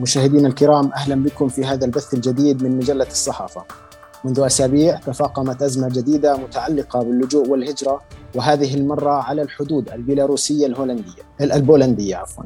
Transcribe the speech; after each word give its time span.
مشاهدينا 0.00 0.48
الكرام 0.48 0.92
أهلا 0.92 1.14
بكم 1.14 1.48
في 1.48 1.64
هذا 1.64 1.84
البث 1.84 2.14
الجديد 2.14 2.62
من 2.62 2.76
مجلة 2.76 3.06
الصحافة. 3.06 3.64
منذ 4.24 4.40
أسابيع 4.40 4.96
تفاقمت 4.96 5.62
أزمة 5.62 5.88
جديدة 5.88 6.36
متعلقة 6.36 7.02
باللجوء 7.02 7.48
والهجرة 7.48 8.00
وهذه 8.34 8.74
المرة 8.74 9.10
على 9.10 9.42
الحدود 9.42 9.88
البيلاروسية 9.88 10.66
الهولندية 10.66 11.22
البولندية 11.40 12.16
عفوا. 12.16 12.44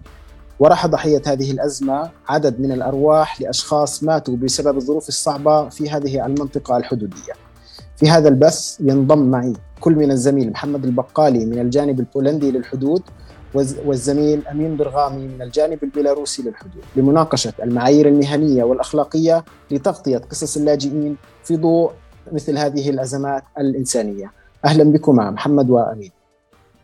وراح 0.58 0.86
ضحيه 0.86 1.22
هذه 1.26 1.50
الأزمة 1.50 2.10
عدد 2.28 2.60
من 2.60 2.72
الأرواح 2.72 3.40
لأشخاص 3.40 4.02
ماتوا 4.02 4.36
بسبب 4.36 4.76
الظروف 4.76 5.08
الصعبة 5.08 5.68
في 5.68 5.90
هذه 5.90 6.26
المنطقة 6.26 6.76
الحدودية. 6.76 7.32
في 7.96 8.10
هذا 8.10 8.28
البث 8.28 8.76
ينضم 8.80 9.30
معي 9.30 9.52
كل 9.80 9.94
من 9.94 10.10
الزميل 10.10 10.50
محمد 10.50 10.84
البقالي 10.84 11.46
من 11.46 11.58
الجانب 11.58 12.00
البولندي 12.00 12.50
للحدود 12.50 13.02
والزميل 13.54 14.46
أمين 14.46 14.76
برغامي 14.76 15.28
من 15.28 15.42
الجانب 15.42 15.84
البيلاروسي 15.84 16.42
للحدود 16.42 16.82
لمناقشة 16.96 17.52
المعايير 17.62 18.08
المهنية 18.08 18.64
والأخلاقية 18.64 19.44
لتغطية 19.70 20.18
قصص 20.18 20.56
اللاجئين 20.56 21.16
في 21.44 21.56
ضوء 21.56 21.92
مثل 22.32 22.58
هذه 22.58 22.90
الأزمات 22.90 23.42
الإنسانية. 23.58 24.32
أهلا 24.64 24.84
بكما 24.84 25.30
محمد 25.30 25.70
وأمين. 25.70 26.10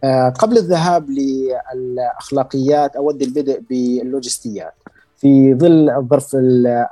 آه، 0.04 0.28
قبل 0.28 0.58
الذهاب 0.58 1.06
للأخلاقيات 1.10 2.96
أود 2.96 3.22
البدء 3.22 3.62
باللوجستيات. 3.70 4.74
في 5.16 5.54
ظل 5.54 5.90
الظرف 5.90 6.36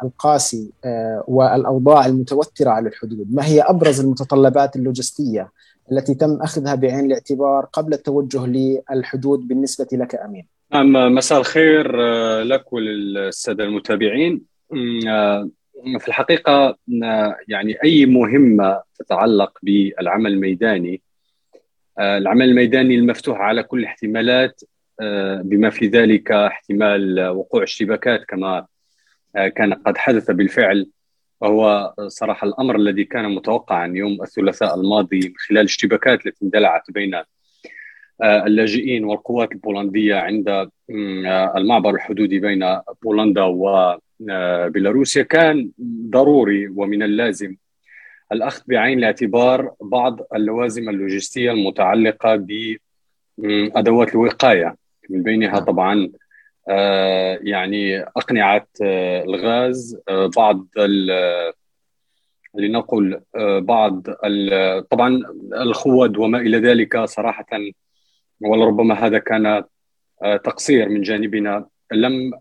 القاسي 0.03 0.71
آه، 0.85 1.25
والأوضاع 1.29 2.07
المتوترة 2.07 2.71
على 2.71 2.89
الحدود، 2.89 3.27
ما 3.31 3.47
هي 3.47 3.61
أبرز 3.61 4.01
المتطلبات 4.01 4.77
اللوجستية 4.77 5.51
التي 5.93 6.15
تم 6.15 6.39
أخذها 6.43 6.75
بعين 6.75 7.07
الاعتبار 7.07 7.65
قبل 7.73 7.93
التوجه 7.93 8.47
للحدود 8.47 9.49
بالنسبة 9.49 9.89
لك 9.93 10.15
أمين؟ 10.15 10.47
نعم 10.73 11.15
مساء 11.15 11.41
الخير 11.41 12.03
آه، 12.03 12.43
لك 12.43 12.73
وللسادة 12.73 13.65
المتابعين. 13.65 14.43
آه، 15.09 15.51
في 15.99 16.09
الحقيقة 16.09 16.77
يعني 17.49 17.77
أي 17.85 18.07
مهمة 18.07 18.83
تتعلق 18.99 19.59
بالعمل 19.63 20.33
الميداني 20.33 21.03
العمل 22.01 22.49
الميداني 22.49 22.95
المفتوح 22.95 23.39
على 23.39 23.63
كل 23.63 23.79
الاحتمالات 23.79 24.61
بما 25.41 25.71
في 25.71 25.87
ذلك 25.87 26.31
احتمال 26.31 27.29
وقوع 27.29 27.63
اشتباكات 27.63 28.25
كما 28.25 28.67
كان 29.35 29.75
قد 29.75 29.97
حدث 29.97 30.31
بالفعل 30.31 30.91
وهو 31.41 31.95
صراحة 32.07 32.47
الأمر 32.47 32.77
الذي 32.77 33.05
كان 33.05 33.35
متوقعا 33.35 33.87
يوم 33.87 34.23
الثلاثاء 34.23 34.75
الماضي 34.75 35.19
من 35.19 35.35
خلال 35.37 35.61
الاشتباكات 35.61 36.27
التي 36.27 36.45
اندلعت 36.45 36.91
بين 36.91 37.23
اللاجئين 38.23 39.05
والقوات 39.05 39.53
البولندية 39.53 40.15
عند 40.15 40.71
المعبر 41.57 41.95
الحدودي 41.95 42.41
بين 42.41 42.79
بولندا 43.03 43.43
وبيلاروسيا 43.43 45.23
كان 45.23 45.71
ضروري 46.11 46.69
ومن 46.69 47.03
اللازم 47.03 47.57
الأخذ 48.33 48.63
بعين 48.67 48.99
الاعتبار 48.99 49.75
بعض 49.81 50.21
اللوازم 50.35 50.89
اللوجستية 50.89 51.51
المتعلقة 51.51 52.37
بادوات 53.39 54.09
الوقاية 54.09 54.77
من 55.11 55.23
بينها 55.23 55.53
نعم. 55.53 55.65
طبعا 55.65 55.95
آه، 56.05 56.11
يعني 57.43 58.01
أقنعة 58.01 58.67
آه، 58.83 59.25
الغاز 59.25 60.01
آه، 60.09 60.31
بعض 60.37 60.67
لنقل 62.55 63.21
بعض 63.61 64.07
طبعا 64.91 65.23
الخواد 65.53 66.17
وما 66.17 66.39
إلى 66.39 66.59
ذلك 66.59 67.05
صراحة 67.05 67.47
ولربما 68.41 68.95
هذا 68.95 69.19
كان 69.19 69.65
تقصير 70.45 70.89
من 70.89 71.03
جانبنا 71.03 71.67
لم 71.93 72.33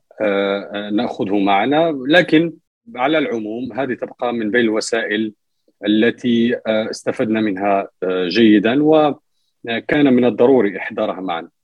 نأخذه 0.91 1.39
معنا. 1.39 1.97
لكن 2.07 2.53
على 2.95 3.17
العموم 3.17 3.73
هذه 3.73 3.93
تبقى 3.93 4.33
من 4.33 4.51
بين 4.51 4.61
الوسائل 4.61 5.33
التي 5.85 6.59
استفدنا 6.67 7.41
منها 7.41 7.87
جيدا 8.27 8.83
وكان 8.83 10.13
من 10.13 10.25
الضروري 10.25 10.77
إحضارها 10.77 11.21
معنا. 11.21 11.47
آه، 11.47 11.56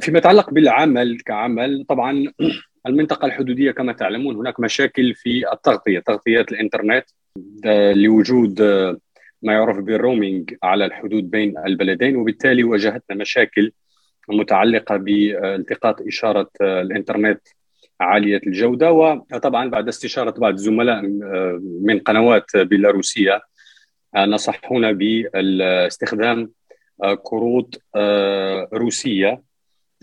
فيما 0.00 0.18
يتعلق 0.18 0.50
بالعمل 0.50 1.20
كعمل 1.20 1.84
طبعا 1.88 2.32
المنطقة 2.86 3.26
الحدودية 3.26 3.70
كما 3.70 3.92
تعلمون 3.92 4.36
هناك 4.36 4.60
مشاكل 4.60 5.14
في 5.14 5.52
التغطية 5.52 5.98
تغطية 5.98 6.40
الإنترنت 6.40 7.04
آه، 7.64 7.92
لوجود 7.92 8.60
آه، 8.60 8.96
ما 9.42 9.52
يعرف 9.52 9.76
بالرومينج 9.78 10.54
على 10.62 10.84
الحدود 10.84 11.30
بين 11.30 11.58
البلدين 11.66 12.16
وبالتالي 12.16 12.64
واجهتنا 12.64 13.16
مشاكل 13.16 13.72
متعلقة 14.28 14.96
بالتقاط 14.96 16.00
إشارة 16.00 16.50
الإنترنت 16.60 17.40
عالية 18.00 18.40
الجودة 18.46 18.92
وطبعا 18.92 19.70
بعد 19.70 19.88
استشارة 19.88 20.30
بعض 20.30 20.52
الزملاء 20.52 21.02
من 21.82 21.98
قنوات 21.98 22.56
بيلاروسية 22.56 23.40
نصحونا 24.16 24.92
باستخدام 24.92 26.52
كروت 27.22 27.82
روسية. 28.72 29.42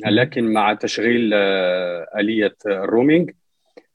لكن 0.06 0.54
مع 0.54 0.74
تشغيل 0.74 1.32
آه، 1.34 2.08
آلية 2.18 2.56
ال 2.66 2.74
roaming 2.74 3.32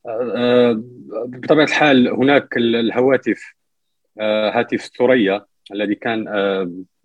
آه، 0.07 0.33
آه، 0.37 0.83
بطبيعة 1.27 1.65
الحال 1.65 2.09
هناك 2.09 2.57
الهواتف 2.57 3.55
هاتف 4.21 4.91
ثريا 4.99 5.45
الذي 5.73 5.95
كان 5.95 6.25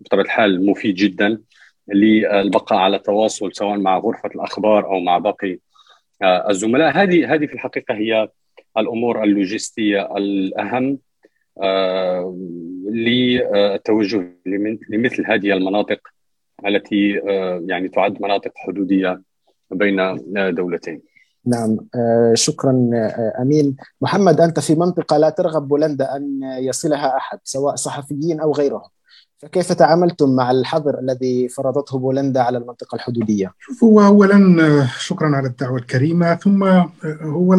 بطبيعة 0.00 0.24
الحال 0.24 0.66
مفيد 0.66 0.94
جدا 0.94 1.40
للبقاء 1.88 2.78
على 2.78 2.98
تواصل 2.98 3.54
سواء 3.54 3.78
مع 3.78 3.98
غرفة 3.98 4.28
الأخبار 4.34 4.86
أو 4.86 5.00
مع 5.00 5.18
باقي 5.18 5.58
الزملاء. 6.22 6.96
هذه 6.96 7.34
هذه 7.34 7.46
في 7.46 7.54
الحقيقة 7.54 7.94
هي 7.94 8.28
الأمور 8.78 9.24
اللوجستية 9.24 10.16
الأهم 10.16 10.98
للتوجه 12.90 14.32
لمثل 14.90 15.26
هذه 15.26 15.52
المناطق 15.52 16.00
التي 16.66 17.18
آه، 17.18 17.62
يعني 17.66 17.88
تعد 17.88 18.22
مناطق 18.22 18.52
حدودية 18.56 19.22
بين 19.70 19.96
دولتين. 20.54 21.02
نعم 21.46 21.76
آه، 21.94 22.32
شكرا 22.34 22.90
آه، 22.94 23.42
أمين 23.42 23.76
محمد 24.00 24.40
أنت 24.40 24.60
في 24.60 24.74
منطقة 24.74 25.16
لا 25.16 25.30
ترغب 25.30 25.68
بولندا 25.68 26.16
أن 26.16 26.40
يصلها 26.42 27.16
أحد 27.16 27.38
سواء 27.44 27.74
صحفيين 27.74 28.40
أو 28.40 28.52
غيرهم 28.52 28.88
فكيف 29.38 29.72
تعاملتم 29.72 30.36
مع 30.36 30.50
الحظر 30.50 30.98
الذي 30.98 31.48
فرضته 31.48 31.98
بولندا 31.98 32.40
على 32.40 32.58
المنطقة 32.58 32.96
الحدودية؟ 32.96 33.52
هو 33.84 34.00
اولا 34.00 34.86
شكرا 34.98 35.36
على 35.36 35.48
الدعوة 35.48 35.78
الكريمة 35.78 36.34
ثم 36.34 36.64
هو 37.22 37.56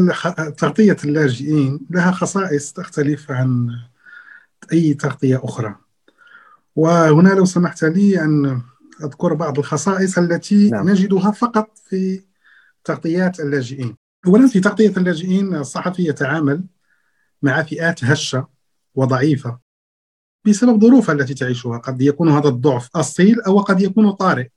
تغطية 0.58 0.98
اللاجئين 1.04 1.80
لها 1.90 2.12
خصائص 2.12 2.74
تختلف 2.74 3.32
عن 3.32 3.70
أي 4.74 4.94
تغطية 4.94 5.42
أخرى. 5.44 5.76
وهنا 6.76 7.30
لو 7.30 7.46
سمحت 7.46 7.84
لي 7.84 8.22
أن 8.22 8.62
أذكر 9.04 9.34
بعض 9.34 9.60
الخصائص 9.60 10.18
التي 10.18 10.70
نعم. 10.70 10.90
نجدها 10.90 11.32
فقط 11.32 11.78
في 11.86 12.24
تغطيات 12.84 13.40
اللاجئين. 13.40 13.96
أولا 14.28 14.48
في 14.48 14.60
تغطية 14.60 14.94
اللاجئين 14.98 15.56
الصحفي 15.56 16.08
يتعامل 16.08 16.64
مع 17.42 17.64
فئات 17.64 18.04
هشة 18.04 18.48
وضعيفة 18.96 19.60
بسبب 20.46 20.82
ظروفها 20.82 21.16
التي 21.16 21.34
تعيشها. 21.34 21.78
قد 21.78 22.02
يكون 22.02 22.30
هذا 22.30 22.48
الضعف 22.48 22.90
أصيل 22.96 23.42
أو 23.42 23.60
قد 23.60 23.82
يكون 23.82 24.12
طارئ. 24.12 24.48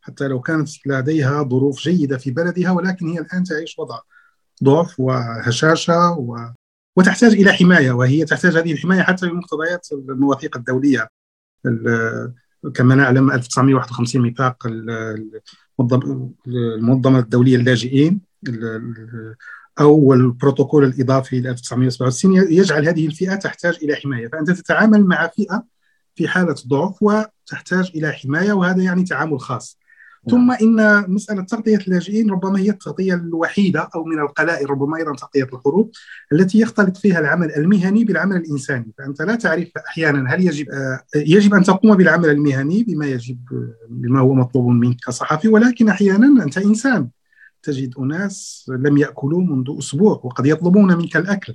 حتى 0.00 0.28
لو 0.28 0.40
كانت 0.40 0.68
لديها 0.86 1.42
ظروف 1.42 1.78
جيدة 1.78 2.18
في 2.18 2.30
بلدها 2.30 2.70
ولكن 2.70 3.08
هي 3.08 3.18
الآن 3.18 3.44
تعيش 3.44 3.78
وضع 3.78 3.98
ضعف 4.64 5.00
وهشاشة 5.00 6.10
و... 6.10 6.38
وتحتاج 6.96 7.32
إلى 7.32 7.52
حماية 7.52 7.92
وهي 7.92 8.24
تحتاج 8.24 8.56
هذه 8.56 8.72
الحماية 8.72 9.02
حتى 9.02 9.26
بمقتضيات 9.26 9.88
المواثيق 9.92 10.56
الدولية. 10.56 11.08
كما 12.74 12.94
نعلم 12.94 13.30
1951 13.30 14.22
ميثاق 14.22 14.66
المنظمة 16.46 17.18
الدولية 17.18 17.56
للاجئين 17.56 18.20
أو 19.80 20.14
البروتوكول 20.14 20.84
الإضافي 20.84 21.40
ل 21.40 21.46
1967 21.46 22.34
يجعل 22.34 22.88
هذه 22.88 23.06
الفئة 23.06 23.34
تحتاج 23.34 23.78
إلى 23.82 23.94
حماية. 23.94 24.28
فأنت 24.28 24.50
تتعامل 24.50 25.04
مع 25.04 25.30
فئة 25.36 25.64
في 26.14 26.28
حالة 26.28 26.54
ضعف 26.66 27.02
وتحتاج 27.02 27.90
إلى 27.94 28.12
حماية 28.12 28.52
وهذا 28.52 28.82
يعني 28.82 29.04
تعامل 29.04 29.40
خاص. 29.40 29.78
ثم 30.30 30.46
نعم. 30.46 30.80
إن 30.80 31.04
مسألة 31.10 31.42
تغطية 31.42 31.76
اللاجئين 31.76 32.30
ربما 32.30 32.58
هي 32.58 32.70
التغطية 32.70 33.14
الوحيدة 33.14 33.88
أو 33.94 34.04
من 34.04 34.18
القلائل 34.18 34.70
ربما 34.70 34.96
أيضا 34.96 35.14
تغطية 35.14 35.48
الحروب 35.52 35.90
التي 36.32 36.60
يختلط 36.60 36.96
فيها 36.96 37.20
العمل 37.20 37.54
المهني 37.56 38.04
بالعمل 38.04 38.36
الإنساني 38.36 38.92
فأنت 38.98 39.22
لا 39.22 39.34
تعرف 39.34 39.68
أحيانا 39.88 40.34
هل 40.34 40.46
يجب 40.46 40.70
آه، 40.70 41.00
يجب 41.16 41.54
أن 41.54 41.62
تقوم 41.62 41.96
بالعمل 41.96 42.28
المهني 42.28 42.84
بما 42.84 43.06
يجب 43.06 43.38
بما 43.88 44.20
هو 44.20 44.34
مطلوب 44.34 44.66
منك 44.66 44.96
كصحفي 45.06 45.48
ولكن 45.48 45.88
أحيانا 45.88 46.44
أنت 46.44 46.58
إنسان 46.58 47.08
تجد 47.62 47.94
أناس 47.98 48.66
لم 48.78 48.98
يأكلوا 48.98 49.40
منذ 49.40 49.78
أسبوع 49.78 50.20
وقد 50.24 50.46
يطلبون 50.46 50.96
منك 50.96 51.16
الأكل 51.16 51.54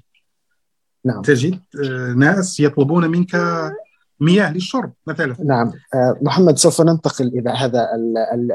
نعم. 1.06 1.22
تجد 1.22 1.60
آه، 1.84 2.14
ناس 2.14 2.60
يطلبون 2.60 3.08
منك 3.08 3.36
مياه 4.20 4.54
للشرب 4.54 4.92
مثلا. 5.08 5.36
نعم. 5.46 5.72
آه، 5.94 6.18
محمد 6.22 6.58
سوف 6.58 6.82
ننتقل 6.82 7.28
إلى 7.28 7.50
هذا 7.50 7.88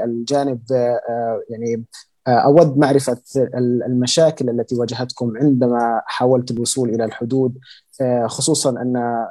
الجانب. 0.04 0.60
آه، 0.72 1.42
يعني 1.50 1.84
أود 2.28 2.78
معرفة 2.78 3.22
المشاكل 3.86 4.50
التي 4.50 4.76
واجهتكم 4.76 5.36
عندما 5.36 6.02
حاولت 6.06 6.50
الوصول 6.50 6.88
إلى 6.88 7.04
الحدود 7.04 7.58
خصوصا 8.26 8.70
أن 8.70 9.26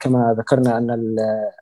كما 0.00 0.34
ذكرنا 0.38 0.78
أن 0.78 1.16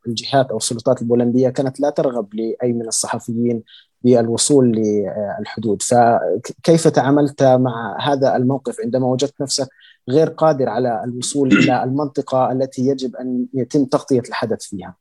الجهات 0.06 0.50
أو 0.50 0.56
السلطات 0.56 1.02
البولندية 1.02 1.48
كانت 1.48 1.80
لا 1.80 1.90
ترغب 1.90 2.34
لأي 2.34 2.72
من 2.72 2.88
الصحفيين 2.88 3.62
بالوصول 4.04 4.72
للحدود. 4.72 5.82
فكيف 5.82 6.88
تعاملت 6.88 7.42
مع 7.42 7.96
هذا 8.00 8.36
الموقف 8.36 8.76
عندما 8.84 9.06
وجدت 9.06 9.40
نفسك 9.40 9.68
غير 10.08 10.28
قادر 10.28 10.68
على 10.68 11.04
الوصول 11.04 11.52
إلى 11.58 11.84
المنطقة 11.84 12.52
التي 12.52 12.86
يجب 12.86 13.16
أن 13.16 13.46
يتم 13.54 13.84
تغطية 13.84 14.22
الحدث 14.28 14.62
فيها؟ 14.62 14.94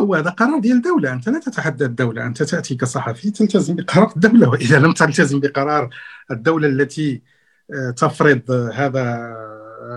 هو 0.00 0.14
هذا 0.14 0.30
قرار 0.30 0.58
ديال 0.58 0.76
الدولة. 0.76 1.12
أنت 1.12 1.28
لا 1.28 1.38
تتحدى 1.38 1.84
الدولة. 1.84 2.26
أنت 2.26 2.42
تأتي 2.42 2.74
كصحفي 2.74 3.30
تلتزم 3.30 3.74
بقرار 3.74 4.12
الدولة. 4.16 4.48
وإذا 4.48 4.78
لم 4.78 4.92
تلتزم 4.92 5.40
بقرار 5.40 5.90
الدولة 6.30 6.68
التي 6.68 7.22
آه، 7.74 7.90
تفرض 7.90 8.50
هذا 8.50 9.36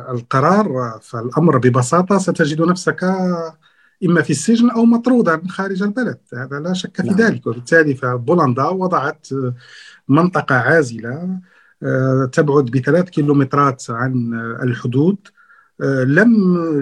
القرار 0.10 1.00
فالأمر 1.02 1.58
ببساطة 1.58 2.18
ستجد 2.18 2.62
نفسك 2.62 3.04
إما 4.06 4.22
في 4.22 4.30
السجن 4.30 4.70
أو 4.70 4.86
مطرودا 4.86 5.42
خارج 5.48 5.84
البلد. 5.84 6.18
هذا 6.34 6.60
لا 6.60 6.74
شك 6.74 7.02
في 7.02 7.08
نعم. 7.08 7.18
ذلك. 7.18 7.48
وبالتالي 7.48 7.96
فبولندا 7.96 8.64
وضعت 8.64 9.28
منطقة 10.08 10.56
عازلة 10.56 11.40
آه، 11.84 12.30
تبعد 12.32 12.66
بثلاث 12.66 13.10
كيلومترات 13.10 13.84
عن 13.90 14.34
الحدود 14.64 15.18
آه، 15.82 16.04
لم 16.04 16.32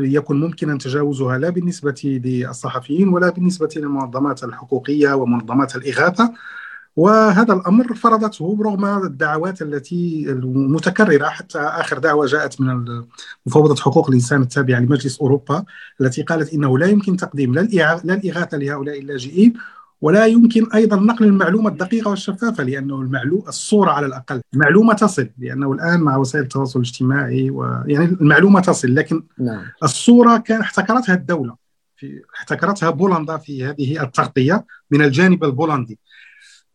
يكن 0.04 0.40
ممكنا 0.40 0.78
تجاوزها 0.78 1.38
لا 1.38 1.50
بالنسبة 1.50 2.22
للصحفيين 2.26 3.08
ولا 3.08 3.30
بالنسبة 3.30 3.70
للمنظمات 3.76 4.44
الحقوقية 4.44 5.14
ومنظمات 5.14 5.76
الإغاثة. 5.76 6.34
وهذا 6.96 7.54
الأمر 7.54 7.96
فرضته 7.96 8.58
رغم 8.62 8.86
الدعوات 8.86 9.62
التي 9.62 10.26
المتكررة 10.30 11.28
حتى 11.28 11.60
آخر 11.60 11.98
دعوة 11.98 12.26
جاءت 12.26 12.62
من 12.62 13.04
مفوضة 13.46 13.76
حقوق 13.76 14.10
الإنسان 14.10 14.42
التابعة 14.42 14.80
لمجلس 14.80 15.22
أوروبا 15.22 15.64
التي 16.02 16.22
قالت 16.22 16.54
إنه 16.54 16.78
لا 16.78 16.88
يمكن 16.88 17.18
تقديم 17.18 17.54
لا 17.54 17.62
الإغاثة 18.04 18.58
لهؤلاء 18.58 19.00
اللاجئين 19.00 19.54
ولا 20.02 20.26
يمكن 20.26 20.72
أيضا 20.72 20.96
نقل 20.96 21.26
المعلومة 21.26 21.70
الدقيقة 21.70 22.10
والشفافة 22.10 22.64
لأنه 22.64 23.02
المعلومه 23.02 23.48
الصورة 23.48 23.92
على 23.92 24.06
الأقل 24.06 24.42
المعلومة 24.54 24.94
تصل 24.94 25.30
لأنه 25.38 25.72
الآن 25.72 26.00
مع 26.00 26.18
وسائل 26.18 26.44
التواصل 26.44 26.80
الاجتماعي 26.80 27.50
ويعني 27.50 28.06
المعلومة 28.06 28.60
تصل 28.60 28.96
لكن 28.96 29.24
نعم. 29.40 29.62
الصورة 29.84 30.38
كان 30.38 30.62
احتكرتها 30.62 31.16
الدولة 31.16 31.56
في 31.96 32.22
احتكرتها 32.36 32.90
بولندا 32.90 33.38
في 33.38 33.66
هذه 33.66 34.04
التغطية 34.04 34.66
من 34.92 35.02
الجانب 35.02 35.44
البولندي 35.44 36.00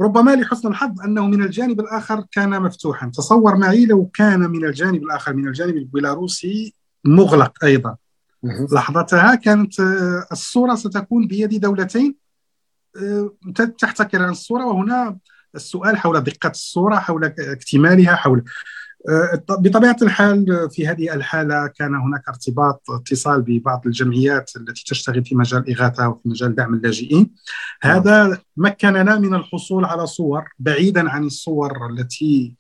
ربما 0.01 0.37
لحسن 0.37 0.69
الحظ 0.69 1.01
أنه 1.01 1.27
من 1.27 1.43
الجانب 1.43 1.81
الآخر 1.81 2.25
كان 2.33 2.63
مفتوحا. 2.63 3.11
تصور 3.15 3.57
معي 3.57 3.87
لو 3.87 4.07
كان 4.07 4.41
من 4.41 4.65
الجانب 4.65 5.03
الآخر 5.03 5.35
من 5.35 5.49
الجانب 5.49 5.77
البيلاروسي 5.77 6.75
مغلق 7.05 7.65
أيضا. 7.65 7.97
لحظتها 8.73 9.35
كانت 9.35 9.81
آه، 9.81 10.27
الصورة 10.33 10.75
ستكون 10.75 11.27
بيد 11.27 11.61
دولتين. 11.61 12.15
آه، 12.97 13.35
تحتكر 13.79 14.29
الصورة 14.29 14.65
وهنا 14.65 15.19
السؤال 15.55 15.97
حول 15.97 16.21
دقة 16.21 16.51
الصورة 16.51 16.97
حول 16.97 17.25
اكتمالها 17.25 18.15
حول 18.15 18.45
بطبيعة 19.49 19.97
الحال 20.03 20.69
في 20.71 20.89
هذه 20.89 21.15
الحالة 21.15 21.67
كان 21.67 21.95
هناك 21.95 22.29
ارتباط 22.29 22.83
اتصال 22.91 23.43
ببعض 23.43 23.83
الجمعيات 23.87 24.51
التي 24.57 24.85
تشتغل 24.87 25.25
في 25.25 25.35
مجال 25.35 25.61
الاغاثه 25.61 26.09
وفي 26.09 26.29
مجال 26.29 26.55
دعم 26.55 26.75
اللاجئين. 26.75 27.31
هذا 27.83 28.39
مكننا 28.57 29.19
من 29.19 29.35
الحصول 29.35 29.85
على 29.85 30.07
صور 30.07 30.45
بعيدا 30.59 31.11
عن 31.11 31.25
الصور 31.25 31.91
التي 31.91 32.55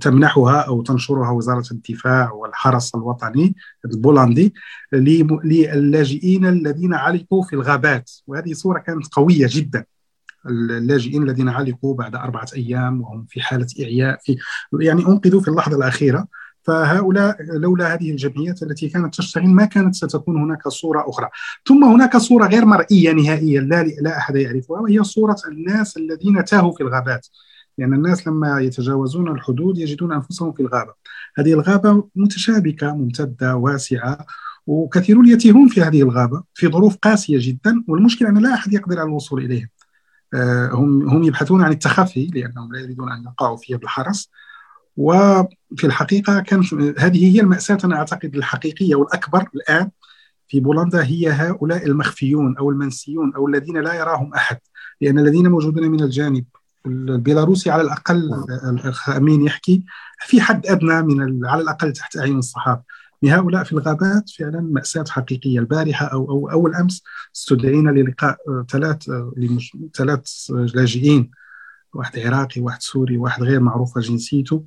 تمنحها 0.00 0.60
أو 0.60 0.82
تنشرها 0.82 1.30
وزارة 1.30 1.64
الدفاع 1.70 2.32
والحرس 2.32 2.94
الوطني 2.94 3.54
البولندي 3.84 4.54
للاجئين 4.92 6.46
الذين 6.46 6.94
علقوا 6.94 7.42
في 7.42 7.52
الغابات. 7.52 8.10
وهذه 8.26 8.52
صورة 8.52 8.78
كانت 8.78 9.06
قوية 9.14 9.48
جدا. 9.50 9.84
اللاجئين 10.50 11.22
الذين 11.22 11.48
علقوا 11.48 11.94
بعد 11.94 12.14
أربعة 12.14 12.46
أيام 12.56 13.00
وهم 13.00 13.26
في 13.28 13.40
حالة 13.40 13.66
إعياء 13.82 14.18
في 14.22 14.36
يعني 14.80 15.06
أنقذوا 15.06 15.40
في 15.40 15.48
اللحظة 15.48 15.76
الأخيرة. 15.76 16.26
فهؤلاء 16.62 17.36
لولا 17.42 17.94
هذه 17.94 18.10
الجمعيات 18.10 18.62
التي 18.62 18.88
كانت 18.88 19.14
تشتغل 19.14 19.46
ما 19.46 19.64
كانت 19.64 19.94
ستكون 19.94 20.36
هناك 20.36 20.68
صورة 20.68 21.04
أخرى. 21.08 21.28
ثم 21.66 21.84
هناك 21.84 22.16
صورة 22.16 22.46
غير 22.46 22.64
مرئية 22.64 23.12
نهائيا 23.12 23.60
لا, 23.60 23.82
لا 23.82 24.16
أحد 24.18 24.36
يعرفها 24.36 24.80
وهي 24.80 25.04
صورة 25.04 25.36
الناس 25.48 25.96
الذين 25.96 26.44
تاهوا 26.44 26.72
في 26.72 26.82
الغابات. 26.82 27.26
لأن 27.78 27.88
يعني 27.90 28.02
الناس 28.02 28.26
لما 28.26 28.60
يتجاوزون 28.60 29.28
الحدود 29.28 29.78
يجدون 29.78 30.12
أنفسهم 30.12 30.52
في 30.52 30.60
الغابة. 30.60 30.92
هذه 31.36 31.52
الغابة 31.52 32.08
متشابكة 32.16 32.94
ممتدة 32.94 33.56
واسعة 33.56 34.26
وكثيرون 34.66 35.28
يتيهون 35.28 35.68
في 35.68 35.82
هذه 35.82 36.02
الغابة 36.02 36.42
في 36.54 36.68
ظروف 36.68 36.96
قاسية 36.96 37.38
جدا 37.40 37.84
والمشكلة 37.88 38.28
أن 38.28 38.38
لا 38.38 38.54
أحد 38.54 38.72
يقدر 38.72 38.98
على 38.98 39.08
الوصول 39.08 39.44
إليهم 39.44 39.68
هم 40.72 41.08
هم 41.08 41.24
يبحثون 41.24 41.62
عن 41.62 41.72
التخفي 41.72 42.26
لأنهم 42.26 42.72
لا 42.72 42.80
يريدون 42.80 43.12
أن 43.12 43.22
يقعوا 43.22 43.56
في 43.56 43.72
يد 43.72 43.82
الحرس 43.82 44.30
وفي 44.96 45.84
الحقيقة 45.84 46.40
كان 46.40 46.62
هذه 46.98 47.36
هي 47.36 47.40
المأساة 47.40 47.78
أنا 47.84 47.96
أعتقد 47.96 48.36
الحقيقية 48.36 48.94
والأكبر 48.94 49.48
الآن 49.54 49.90
في 50.48 50.60
بولندا 50.60 51.04
هي 51.04 51.30
هؤلاء 51.30 51.86
المخفيون 51.86 52.56
أو 52.58 52.70
المنسيون 52.70 53.34
أو 53.36 53.48
الذين 53.48 53.78
لا 53.78 53.94
يراهم 53.94 54.34
أحد 54.34 54.58
لأن 55.00 55.18
الذين 55.18 55.48
موجودون 55.48 55.88
من 55.88 56.02
الجانب 56.02 56.44
البيلاروسي 56.86 57.70
على 57.70 57.82
الأقل 57.82 58.30
آمنين 59.08 59.46
يعني 59.46 59.84
في 60.20 60.40
حد 60.40 60.66
أدنى 60.66 61.02
من 61.02 61.46
على 61.46 61.62
الأقل 61.62 61.92
تحت 61.92 62.16
أعين 62.16 62.38
الصحافه 62.38 62.82
لهؤلاء 63.22 63.64
في 63.64 63.72
الغابات 63.72 64.30
فعلا 64.30 64.60
مأساة 64.60 65.04
حقيقية 65.08 65.58
البارحة 65.58 66.06
أو 66.06 66.30
أو 66.30 66.50
أول 66.50 66.74
أمس 66.74 67.02
استدعينا 67.36 67.90
للقاء 67.90 68.36
ثلاث 68.70 69.10
ثلاث 69.94 70.50
لاجئين 70.50 71.30
واحد 71.94 72.18
عراقي 72.18 72.60
واحد 72.60 72.82
سوري 72.82 73.16
واحد 73.16 73.42
غير 73.42 73.60
معروفة 73.60 74.00
جنسيته. 74.00 74.64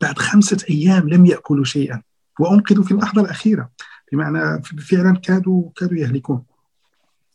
بعد 0.00 0.18
خمسة 0.18 0.56
أيام 0.70 1.08
لم 1.08 1.26
يأكلوا 1.26 1.64
شيئا 1.64 2.02
وأنقذوا 2.40 2.84
في 2.84 2.92
اللحظة 2.92 3.22
الأخيرة. 3.22 3.70
بمعنى 4.12 4.62
فعلا 4.62 5.16
كادوا 5.16 5.70
كادوا 5.76 5.96
يهلكون. 5.96 6.42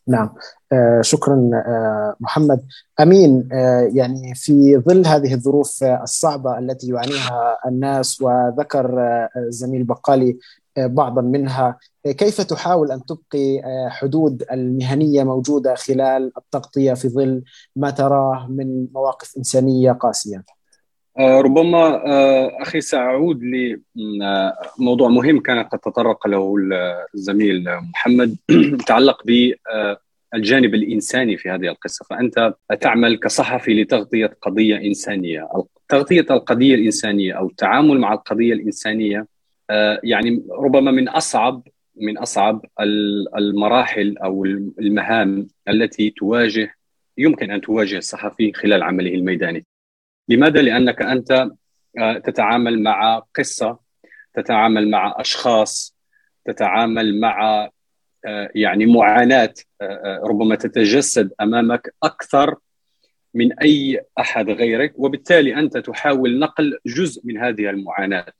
نعم. 0.07 0.29
آه 0.71 1.01
شكرا 1.01 1.49
آه 1.53 2.15
محمد. 2.19 2.65
أمين 2.99 3.49
آه 3.51 3.89
يعني 3.93 4.35
في 4.35 4.77
ظل 4.77 5.07
هذه 5.07 5.33
الظروف 5.33 5.83
الصعبة 5.83 6.59
التي 6.59 6.87
يعانيها 6.87 7.57
الناس 7.67 8.21
وذكر 8.21 8.99
الزميل 9.37 9.83
بقالي 9.83 10.37
بعضا 10.77 11.21
منها 11.21 11.77
كيف 12.05 12.41
تحاول 12.41 12.91
أن 12.91 13.05
تبقي 13.05 13.61
حدود 13.89 14.43
المهنية 14.51 15.23
موجودة 15.23 15.75
خلال 15.75 16.31
التغطية 16.37 16.93
في 16.93 17.09
ظل 17.09 17.43
ما 17.75 17.89
تراه 17.89 18.47
من 18.49 18.87
مواقف 18.93 19.37
إنسانية 19.37 19.91
قاسية؟ 19.91 20.43
ربما 21.19 22.01
أخي 22.61 22.81
سأعود 22.81 23.41
لموضوع 23.95 25.09
مهم 25.09 25.39
كان 25.39 25.63
قد 25.63 25.79
تطرق 25.79 26.27
له 26.27 26.55
الزميل 27.15 27.65
محمد 27.93 28.37
يتعلق 28.81 29.23
بالجانب 29.25 30.75
الإنساني 30.75 31.37
في 31.37 31.49
هذه 31.49 31.67
القصة. 31.67 32.05
فأنت 32.09 32.53
تعمل 32.81 33.19
كصحفي 33.19 33.81
لتغطية 33.81 34.37
قضية 34.41 34.77
إنسانية. 34.77 35.47
تغطية 35.89 36.25
القضية 36.31 36.75
الإنسانية 36.75 37.33
أو 37.33 37.47
التعامل 37.47 37.99
مع 37.99 38.13
القضية 38.13 38.53
الإنسانية 38.53 39.27
آه، 39.69 39.99
يعني 40.03 40.43
ربما 40.51 40.91
من 40.91 41.09
أصعب 41.09 41.67
من 41.95 42.17
أصعب 42.17 42.65
المراحل 43.37 44.17
أو 44.17 44.45
المهام 44.79 45.47
التي 45.69 46.09
تواجه 46.09 46.75
يمكن 47.17 47.51
أن 47.51 47.61
تواجه 47.61 47.97
الصحفي 47.97 48.53
خلال 48.53 48.83
عمله 48.83 49.13
الميداني. 49.13 49.65
لماذا؟ 50.29 50.61
لأنك 50.61 51.01
أنت 51.01 51.49
آه، 51.97 52.17
تتعامل 52.17 52.83
مع 52.83 53.19
قصة 53.35 53.79
تتعامل 54.33 54.89
مع 54.89 55.15
أشخاص 55.17 55.95
تتعامل 56.45 57.19
مع 57.19 57.69
آه، 58.25 58.49
يعني 58.55 58.85
معاناة 58.85 59.53
آه، 59.81 60.21
ربما 60.23 60.55
تتجسد 60.55 61.31
أمامك 61.41 61.93
أكثر 62.03 62.55
من 63.33 63.59
أي 63.59 64.01
أحد 64.19 64.49
غيرك 64.49 64.93
وبالتالي 64.95 65.59
أنت 65.59 65.77
تحاول 65.77 66.39
نقل 66.39 66.79
جزء 66.85 67.21
من 67.25 67.37
هذه 67.37 67.69
المعاناة 67.69 68.33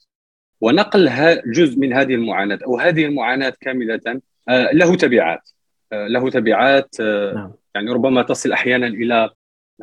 ونقل 0.62 1.10
جزء 1.46 1.80
من 1.80 1.94
هذه 1.94 2.14
المعاناة 2.14 2.60
أو 2.66 2.80
هذه 2.80 3.06
المعاناة 3.06 3.54
كاملة 3.62 4.22
له 4.50 4.96
تبعات 4.96 5.50
له 5.92 6.30
تبعات 6.30 7.02
نعم. 7.02 7.54
يعني 7.76 7.92
ربما 7.92 8.24
تصل 8.24 8.52
أحيانا 8.52 8.88
إلى 8.88 9.30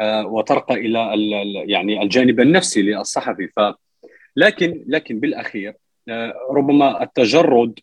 وترقى 0.01 0.75
إلى 0.75 1.13
يعني 1.67 2.03
الجانب 2.03 2.41
النفسي 2.41 2.83
للصحفي. 2.83 3.47
ف 3.47 3.61
لكن 4.37 4.85
لكن 4.87 5.21
بالأخير 5.21 5.75
آه، 6.09 6.35
ربما 6.51 7.03
التجرد 7.03 7.79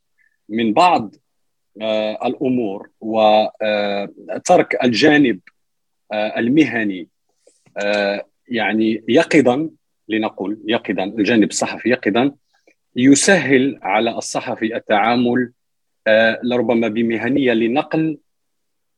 من 0.50 0.74
بعض 0.74 1.16
آه، 1.82 2.28
الأمور 2.28 2.89
وترك 3.01 4.84
الجانب 4.84 5.39
المهني 6.13 7.08
يعني 8.48 9.04
يقظا 9.08 9.70
لنقول 10.10 10.60
يقظا 10.68 11.04
الجانب 11.04 11.50
الصحفي 11.50 11.89
يقظا 11.89 12.32
يسهل 12.96 13.80
على 13.82 14.18
الصحفي 14.18 14.75
التعامل 14.75 15.51
آه، 16.08 16.39
لربما 16.44 16.88
بمهنية 16.88 17.54
لنقل 17.54 18.18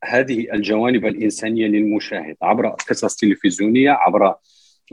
هذه 0.03 0.53
الجوانب 0.53 1.05
الإنسانية 1.05 1.67
للمشاهد 1.67 2.35
عبر 2.41 2.69
قصص 2.69 3.15
تلفزيونية 3.15 3.91
عبر 3.91 4.35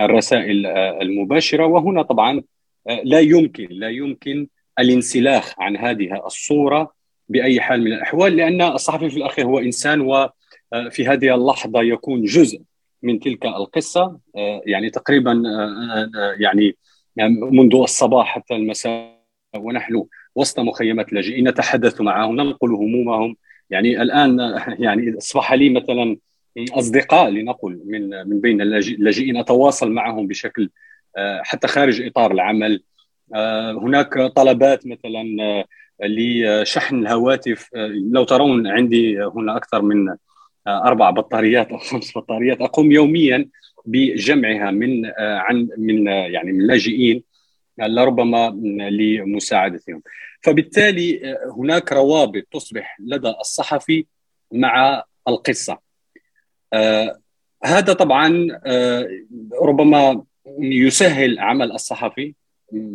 الرسائل 0.00 0.66
آه، 0.66 0.98
المباشرة. 1.02 1.66
وهنا 1.66 2.02
طبعا 2.02 2.42
آه، 2.88 3.00
لا 3.04 3.20
يمكن 3.20 3.68
لا 3.70 3.88
يمكن 3.88 4.48
الانسلاخ 4.78 5.54
عن 5.58 5.76
هذه 5.76 6.26
الصورة 6.26 6.92
بأي 7.28 7.60
حال 7.60 7.80
من 7.80 7.92
الأحوال 7.92 8.36
لأن 8.36 8.62
الصحفي 8.62 9.10
في 9.10 9.16
الأخير 9.16 9.46
هو 9.46 9.58
إنسان 9.58 10.00
وفي 10.00 11.06
هذه 11.06 11.34
اللحظة 11.34 11.82
يكون 11.82 12.22
جزء 12.22 12.60
من 13.02 13.20
تلك 13.20 13.46
القصة 13.46 14.18
يعني 14.66 14.90
تقريبا 14.90 15.42
يعني 16.38 16.76
منذ 17.50 17.74
الصباح 17.74 18.34
حتى 18.34 18.54
المساء 18.54 19.18
ونحن 19.56 20.04
وسط 20.34 20.60
مخيمات 20.60 21.08
اللاجئين 21.08 21.48
نتحدث 21.48 22.00
معهم 22.00 22.36
ننقل 22.36 22.70
همومهم 22.74 23.36
يعني 23.70 24.02
الآن 24.02 24.38
يعني 24.84 25.18
أصبح 25.18 25.52
لي 25.52 25.70
مثلا 25.70 26.16
أصدقاء 26.58 27.30
لنقل 27.30 27.82
من 27.86 28.28
من 28.28 28.40
بين 28.40 28.60
اللاجئين 28.62 29.36
أتواصل 29.36 29.90
معهم 29.90 30.26
بشكل 30.26 30.70
آه، 31.16 31.42
حتى 31.44 31.68
خارج 31.68 32.02
إطار 32.02 32.32
العمل. 32.32 32.82
آه، 33.34 33.72
هناك 33.72 34.18
طلبات 34.18 34.86
مثلا 34.86 35.36
آه، 35.42 35.64
لشحن 36.00 36.98
الهواتف. 36.98 37.68
لو 38.12 38.24
ترون 38.24 38.66
عندي 38.66 39.22
هنا 39.22 39.56
أكثر 39.56 39.82
من 39.82 40.16
أربع 40.68 41.10
بطاريات 41.10 41.70
أو 41.70 41.78
خمس 41.88 42.18
بطاريات. 42.18 42.60
أقوم 42.60 42.92
يوميا 42.92 43.48
بجمعها 43.86 44.70
من 44.70 45.06
عن 45.18 45.68
من 45.78 46.06
يعني 46.06 46.52
من 46.52 46.60
اللاجئين 46.60 47.22
لربما 47.78 48.50
لمساعدتهم. 48.90 50.02
فبالتالي 50.40 51.36
هناك 51.56 51.92
روابط 51.92 52.42
تصبح 52.52 52.96
لدى 53.00 53.28
الصحفي 53.40 54.06
مع 54.52 55.04
القصة. 55.28 55.78
آه 56.72 57.18
هذا 57.64 57.92
طبعا 57.92 58.48
آه 58.66 59.08
ربما 59.62 60.24
يسهل 60.58 61.38
عمل 61.38 61.72
الصحفي 61.72 62.34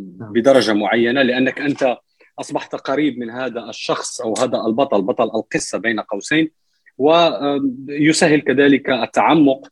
بدرجة 0.07 0.73
معينة 0.73 1.21
لأنك 1.21 1.61
أنت 1.61 1.97
أصبحت 2.39 2.75
قريب 2.75 3.19
من 3.19 3.29
هذا 3.29 3.69
الشخص 3.69 4.21
أو 4.21 4.33
هذا 4.37 4.57
البطل 4.57 5.01
بطل 5.01 5.23
القصة 5.23 5.77
بين 5.77 5.99
قوسين 5.99 6.51
ويسهل 6.97 8.41
كذلك 8.41 8.89
التعمق 8.89 9.67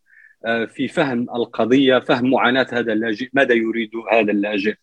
آه، 0.45 0.65
في 0.65 0.87
فهم 0.87 1.21
القضية 1.21 1.99
فهم 1.99 2.29
معاناة 2.29 2.67
هذا 2.71 2.93
اللاجئ 2.93 3.29
ماذا 3.33 3.53
يريد 3.53 3.91
هذا 4.11 4.31
اللاجئ. 4.31 4.75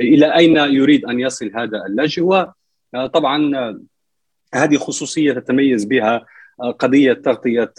إلى 0.00 0.36
أين 0.36 0.56
يريد 0.56 1.04
أن 1.04 1.20
يصل 1.20 1.50
هذا 1.54 1.86
اللاجئ 1.86 2.22
وطبعا 2.94 3.52
هذه 4.54 4.76
خصوصية 4.76 5.32
تتميز 5.32 5.84
بها 5.84 6.24
قضية 6.78 7.12
تغطية 7.12 7.72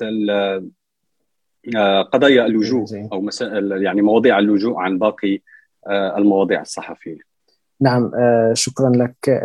قضايا 2.12 2.46
اللجوء 2.46 2.86
أو 3.14 3.22
مسائل 3.22 3.84
يعني 3.84 4.02
مواضيع 4.02 4.40
اللجوء 4.40 4.76
عن 4.76 4.98
باقي 4.98 5.42
المواضيع 5.90 6.62
الصحفية. 6.62 7.20
نعم 7.82 8.12
شكرا 8.54 8.90
لك. 8.90 9.42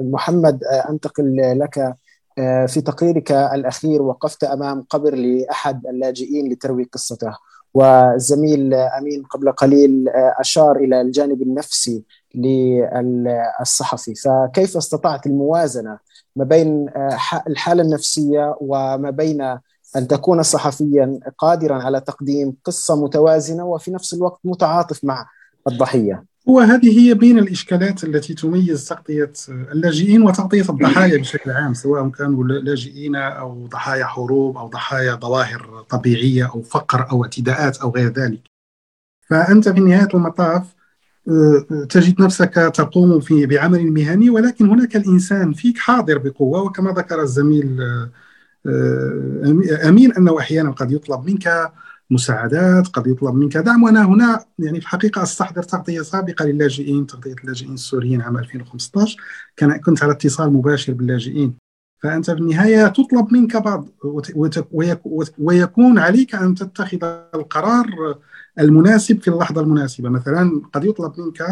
محمد 0.00 0.64
أنتقل 0.90 1.58
لك. 1.58 1.94
في 2.68 2.80
تقريرك 2.80 3.32
الأخير 3.32 4.02
وقفت 4.02 4.44
أمام 4.44 4.82
قبر 4.82 5.14
لأحد 5.14 5.86
اللاجئين 5.86 6.52
لتروي 6.52 6.84
قصته. 6.84 7.36
والزميل 7.74 8.74
أمين 8.74 9.22
قبل 9.22 9.52
قليل 9.52 10.08
أشار 10.40 10.76
إلى 10.76 11.00
الجانب 11.00 11.42
النفسي 11.42 12.02
للصحفي. 12.34 14.14
فكيف 14.14 14.76
استطعت 14.76 15.26
الموازنة 15.26 15.98
ما 16.36 16.44
بين 16.44 16.90
الحالة 17.46 17.82
النفسية 17.82 18.56
وما 18.60 19.10
بين 19.10 19.40
أن 19.96 20.08
تكون 20.08 20.42
صحفيا 20.42 21.20
قادرا 21.38 21.82
على 21.82 22.00
تقديم 22.00 22.56
قصة 22.64 23.04
متوازنة 23.04 23.64
وفي 23.64 23.90
نفس 23.90 24.14
الوقت 24.14 24.40
متعاطف 24.44 25.04
مع 25.04 25.26
الضحية؟ 25.68 26.31
وهذه 26.52 27.00
هي 27.00 27.14
بين 27.14 27.38
الإشكالات 27.38 28.04
التي 28.04 28.34
تميز 28.34 28.84
تغطية 28.88 29.32
اللاجئين 29.48 30.22
وتغطية 30.22 30.64
الضحايا 30.70 31.18
بشكل 31.18 31.50
عام 31.50 31.74
سواء 31.74 32.08
كانوا 32.08 32.44
لاجئين 32.44 33.16
أو 33.16 33.66
ضحايا 33.66 34.04
حروب 34.04 34.56
أو 34.56 34.68
ضحايا 34.68 35.14
ظواهر 35.14 35.84
طبيعية 35.88 36.50
أو 36.54 36.62
فقر 36.62 37.10
أو 37.10 37.24
اعتداءات 37.24 37.78
أو 37.78 37.90
غير 37.90 38.12
ذلك. 38.12 38.40
فأنت 39.30 39.68
في 39.68 39.80
نهايه 39.80 40.08
المطاف 40.14 40.74
آه، 41.28 41.86
تجد 41.90 42.22
نفسك 42.22 42.54
تقوم 42.74 43.20
في 43.20 43.46
بعمل 43.46 43.92
مهني 43.92 44.30
ولكن 44.30 44.68
هناك 44.68 44.96
الإنسان 44.96 45.52
فيك 45.52 45.78
حاضر 45.78 46.18
بقوة 46.18 46.62
وكما 46.62 46.92
ذكر 46.92 47.22
الزميل 47.22 47.80
آه، 47.80 48.10
آه، 48.66 49.88
امين 49.88 50.12
أنه 50.12 50.38
أحيانا 50.38 50.70
قد 50.70 50.92
يطلب 50.92 51.26
منك 51.26 51.72
مساعدات 52.12 52.88
قد 52.88 53.06
يطلب 53.06 53.34
منك 53.34 53.56
دعم. 53.56 53.82
وأنا 53.82 54.04
هنا 54.04 54.44
يعني 54.58 54.80
في 54.80 54.86
الحقيقة 54.86 55.22
أستحضر 55.22 55.62
تغطية 55.62 56.02
سابقة 56.02 56.44
للاجئين 56.44 57.06
تغطية 57.06 57.34
اللاجئين 57.44 57.74
السوريين 57.74 58.20
عام 58.20 58.36
2015 58.38 59.16
كان 59.56 59.76
كنت 59.76 60.02
على 60.02 60.12
اتصال 60.12 60.52
مباشر 60.52 60.92
باللاجئين. 60.92 61.54
فأنت 62.02 62.30
في 62.30 62.38
النهاية 62.38 62.86
تطلب 62.86 63.32
منك 63.32 63.56
بعض 63.56 63.88
ويكون 65.38 65.98
عليك 65.98 66.34
أن 66.34 66.54
تتخذ 66.54 66.98
القرار 67.34 67.86
المناسب 68.60 69.22
في 69.22 69.28
اللحظة 69.28 69.60
المناسبة. 69.60 70.08
مثلا 70.08 70.62
قد 70.72 70.84
يطلب 70.84 71.12
منك 71.20 71.42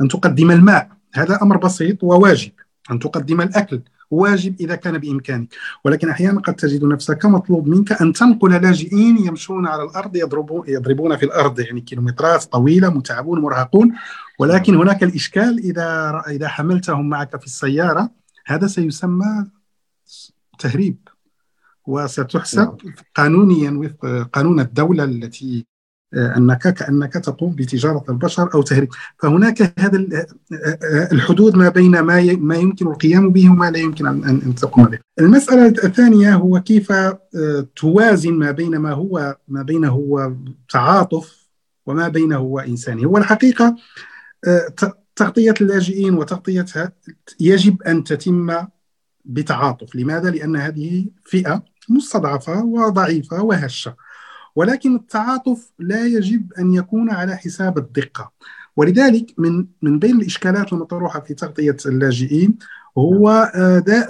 أن 0.00 0.08
تقدم 0.08 0.50
الماء. 0.50 0.88
هذا 1.14 1.42
أمر 1.42 1.56
بسيط 1.56 2.04
وواجب. 2.04 2.52
أن 2.90 2.98
تقدم 2.98 3.40
الأكل. 3.40 3.80
واجب 4.14 4.56
إذا 4.60 4.74
كان 4.74 4.98
بإمكانك. 4.98 5.54
ولكن 5.84 6.08
أحيانا 6.08 6.40
قد 6.40 6.54
تجد 6.54 6.84
نفسك 6.84 7.24
مطلوب 7.24 7.68
منك 7.68 7.92
أن 7.92 8.12
تنقل 8.12 8.50
لاجئين 8.50 9.26
يمشون 9.26 9.66
على 9.66 9.82
الأرض 9.82 10.16
يضربون, 10.16 10.64
يضربون 10.68 11.16
في 11.16 11.24
الأرض 11.24 11.60
يعني 11.60 11.80
كيلومترات 11.80 12.44
طويلة 12.44 12.88
متعبون 12.88 13.40
مرهقون. 13.40 13.92
ولكن 14.38 14.74
هناك 14.74 15.02
الإشكال 15.04 15.58
إذا 15.58 16.22
إذا 16.28 16.48
حملتهم 16.48 17.08
معك 17.08 17.40
في 17.40 17.46
السيارة 17.46 18.10
هذا 18.46 18.66
سيسمى 18.66 19.46
تهريب. 20.58 20.96
وستحسب 21.86 22.58
نعم. 22.58 22.94
قانونيا 23.14 23.70
وفق 23.70 24.28
قانون 24.32 24.60
الدولة 24.60 25.04
التي 25.04 25.66
أنك 26.14 26.74
كانك 26.74 27.12
تقوم 27.12 27.54
بتجارة 27.54 28.04
البشر 28.08 28.54
أو 28.54 28.62
تهريب 28.62 28.88
فهناك 29.18 29.62
هذا 29.78 29.98
آه، 29.98 30.26
آه، 30.52 31.08
الحدود 31.12 31.56
ما 31.56 31.68
بين 31.68 32.00
ما 32.00 32.36
ما 32.36 32.56
يمكن 32.56 32.86
القيام 32.86 33.30
به 33.30 33.50
وما 33.50 33.70
لا 33.70 33.78
يمكن 33.78 34.06
ان 34.06 34.54
تقوم 34.54 34.84
به. 34.84 34.98
المسألة 35.20 35.66
الثانية 35.66 36.34
هو 36.34 36.60
كيف 36.60 36.92
توازن 37.76 38.32
ما 38.32 38.50
بين 38.50 38.76
ما 38.76 38.92
هو 38.92 39.36
ما 39.48 39.62
بينه 39.62 40.36
تعاطف 40.70 41.46
وما 41.86 42.08
بينه 42.08 42.36
هو 42.36 42.58
إنساني. 42.58 43.06
هو 43.06 43.18
الحقيقة 43.18 43.76
تغطية 45.16 45.54
اللاجئين 45.60 46.14
وتغطيتها 46.14 46.92
يجب 47.40 47.82
أن 47.82 48.04
تتم 48.04 48.66
بتعاطف، 49.24 49.96
لماذا؟ 49.96 50.30
لأن 50.30 50.56
هذه 50.56 51.06
فئة 51.24 51.62
مستضعفة 51.88 52.64
وضعيفة 52.64 53.42
وهشة. 53.42 53.94
ولكن 54.56 54.96
التعاطف 54.96 55.70
لا 55.78 56.06
يجب 56.06 56.52
أن 56.58 56.74
يكون 56.74 57.10
على 57.10 57.36
حساب 57.36 57.78
الدقة. 57.78 58.32
ولذلك 58.76 59.34
من 59.38 59.66
من 59.82 59.98
بين 59.98 60.20
الإشكالات 60.20 60.72
المطروحه 60.72 61.20
في 61.20 61.34
تغطية 61.34 61.76
اللاجئين 61.86 62.58
هو 62.98 63.52
آه، 63.54 64.06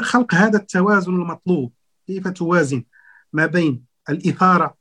خلق 0.00 0.34
هذا 0.34 0.58
التوازن 0.58 1.14
المطلوب. 1.14 1.72
كيف 2.06 2.28
توازن 2.28 2.84
ما 3.32 3.46
بين 3.46 3.84
الإثارة؟ 4.08 4.74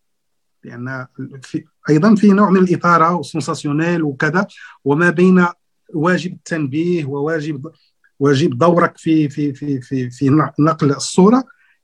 لأن 0.64 1.08
في 1.44 1.66
أيضا 1.90 2.16
في 2.16 2.28
نوع 2.28 2.50
من 2.50 2.60
الإثارة 2.64 3.16
والسنساسيونيل 3.16 4.04
وكذا 4.04 4.48
وما 4.86 5.10
بين 5.10 5.46
واجب 5.94 6.34
التنبيه 6.34 7.06
وواجب 7.06 7.72
واجب 8.20 8.58
دورك 8.58 8.98
في 8.98 9.30
في 9.30 9.54
في 9.54 9.82
في 9.82 10.10
في 10.10 10.50
نقل 10.60 10.92
الصورة. 10.92 11.44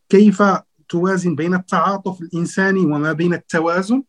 كيف 0.09 0.43
توازن 0.89 1.35
بين 1.35 1.53
التعاطف 1.53 2.21
الإنساني 2.21 2.79
وما 2.79 3.13
بين 3.13 3.33
التوازن 3.33 4.03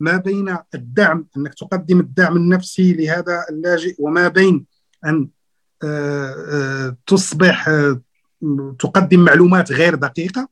ما 0.00 0.16
بين 0.16 0.56
الدعم 0.74 1.26
أنك 1.36 1.54
تقدم 1.54 2.00
الدعم 2.00 2.36
النفسي 2.36 2.92
لهذا 2.92 3.44
اللاجئ 3.50 3.94
وما 3.98 4.28
بين 4.28 4.66
أن 5.06 5.28
آه، 5.84 6.34
آه، 6.48 6.96
تصبح 7.06 7.68
آه، 7.68 8.00
تقدم 8.78 9.20
معلومات 9.20 9.72
غير 9.72 9.94
دقيقة. 9.94 10.48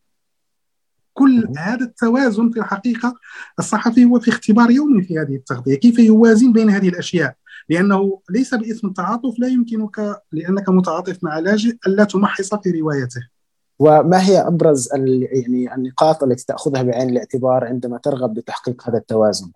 كل 1.13 1.49
هذا 1.59 1.85
التوازن 1.85 2.51
في 2.51 2.61
الحقيقة 2.61 3.15
الصحفي 3.59 4.05
هو 4.05 4.21
في 4.21 4.31
اختبار 4.31 4.71
يومي 4.71 5.03
في 5.03 5.19
هذه 5.19 5.37
التغطيه 5.37 5.75
كيف 5.75 5.99
يوازن 5.99 6.53
بين 6.53 6.71
هذه 6.71 6.89
الأشياء؟ 6.89 7.35
لأنه 7.69 8.21
ليس 8.31 8.55
باسم 8.55 8.89
التعاطف 8.89 9.39
لا 9.39 9.49
يمكنك 9.49 10.21
لأنك 10.33 10.69
متعاطف 10.69 11.25
مع 11.25 11.39
لاجئ 11.39 11.77
ألا 11.87 12.05
تمحص 12.05 12.55
في 12.55 12.71
روايته. 12.71 13.36
وما 13.79 14.23
هي 14.23 14.39
أبرز 14.39 14.89
يعني 14.95 15.75
النقاط 15.75 16.23
التي 16.23 16.47
تأخذها 16.47 16.83
بعين 16.83 17.11
الاعتبار 17.11 17.65
عندما 17.65 17.99
ترغب 17.99 18.35
بتحقيق 18.35 18.89
هذا 18.89 18.99
التوازن؟ 18.99 19.51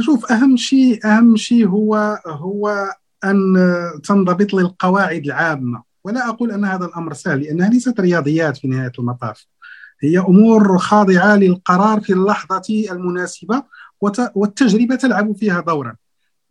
شوف 0.00 0.32
أهم 0.32 0.56
شيء 0.56 1.06
أهم 1.06 1.36
شيء 1.36 1.68
هو 1.68 2.18
هو 2.26 2.92
أن 3.24 3.54
تنضبط 4.04 4.54
للقواعد 4.54 5.24
العامة 5.24 5.82
ولا 6.04 6.28
أقول 6.28 6.52
أن 6.52 6.64
هذا 6.64 6.84
الأمر 6.86 7.14
سهل 7.14 7.40
لأنها 7.40 7.68
ليست 7.68 8.00
رياضيات 8.00 8.56
في 8.56 8.68
نهاية 8.68 8.92
المطاف 8.98 9.46
هي 10.00 10.18
أمور 10.18 10.78
خاضعة 10.78 11.36
للقرار 11.36 12.00
في 12.00 12.12
اللحظة 12.12 12.86
المناسبة 12.90 13.62
والتجربة 14.34 14.94
تلعب 14.94 15.36
فيها 15.36 15.60
دورا 15.60 15.96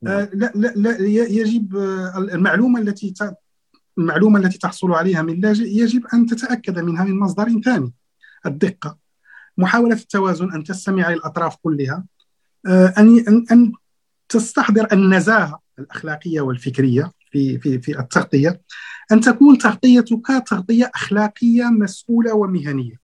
نعم. 0.02 0.14
آه، 0.14 0.30
لا, 0.34 0.52
لا, 0.56 0.74
لا 0.76 1.02
يجب 1.08 1.78
المعلومة 2.18 2.80
التي 2.80 3.14
المعلومة 3.98 4.40
التي 4.40 4.58
تحصل 4.58 4.92
عليها 4.92 5.22
من 5.22 5.42
لاجئ 5.42 5.68
يجب 5.68 6.06
أن 6.14 6.26
تتأكد 6.26 6.80
منها 6.80 7.04
من 7.04 7.20
مصدر 7.20 7.62
ثاني 7.62 7.94
الدقة. 8.46 8.98
محاولة 9.58 9.96
التوازن 9.96 10.54
أن 10.54 10.64
تستمع 10.64 11.10
للأطراف 11.10 11.56
كلها 11.56 12.06
آه، 12.68 12.94
أن 12.98 13.46
أن 13.52 13.72
تستحضر 14.30 14.88
النزاهة 14.94 15.60
الأخلاقية 15.80 16.42
والفكرية 16.42 17.12
في 17.32 17.60
في 17.60 17.80
في 17.80 18.00
التغطية 18.00 18.62
أن 19.12 19.22
تكون 19.22 19.58
تغطيتك 19.58 20.28
تغطية 20.48 20.92
أخلاقية 20.96 21.64
مسؤولة 21.64 22.34
ومهنية. 22.34 23.00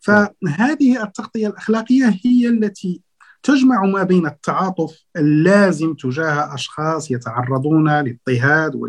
فهذه 0.00 1.02
التغطية 1.02 1.46
الأخلاقية 1.46 2.20
هي 2.24 2.48
التي 2.48 3.00
تجمع 3.44 3.84
ما 3.84 4.02
بين 4.02 4.26
التعاطف 4.26 5.04
اللازم 5.16 5.94
تجاه 5.94 6.54
أشخاص 6.54 7.10
يتعرضون 7.10 7.88
لاضطهاد 7.88 8.80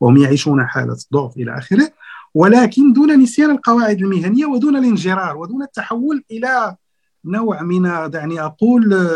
وهم 0.00 0.16
يعيشون 0.16 0.66
حالة 0.66 0.96
ضعف 1.12 1.36
إلى 1.36 1.58
آخره 1.58 1.92
ولكن 2.34 2.92
دون 2.92 3.22
نسيان 3.22 3.50
القواعد 3.50 3.98
المهنية 3.98 4.46
ودون 4.46 4.76
الانجرار 4.76 5.36
ودون 5.36 5.62
التحول 5.62 6.24
إلى 6.30 6.76
نوع 7.24 7.62
من 7.62 8.10
دعني 8.10 8.40
أقول 8.40 9.10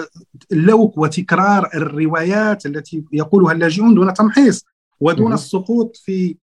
اللوك 0.52 0.98
وتكرار 0.98 1.70
الروايات 1.74 2.66
التي 2.66 3.04
يقولها 3.12 3.52
اللاجئون 3.52 3.94
دون 3.94 4.14
تمحيص 4.14 4.64
ودون 5.00 5.32
السقوط 5.32 5.96
في 5.96 6.36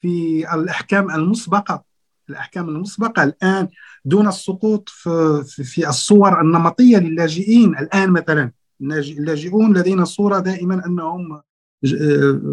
في 0.00 0.44
الأحكام 0.54 1.10
المسبقة. 1.10 1.89
الأحكام 2.30 2.68
المسبقة 2.68 3.22
الآن 3.22 3.68
دون 4.04 4.28
السقوط 4.28 4.88
في, 4.88 5.42
في 5.64 5.88
الصور 5.88 6.40
النمطية 6.40 6.98
للاجئين. 6.98 7.78
الآن 7.78 8.10
مثلا 8.10 8.52
اللاجئون 8.80 9.78
لدينا 9.78 10.04
صورة 10.04 10.38
دائما 10.38 10.86
أنهم 10.86 11.42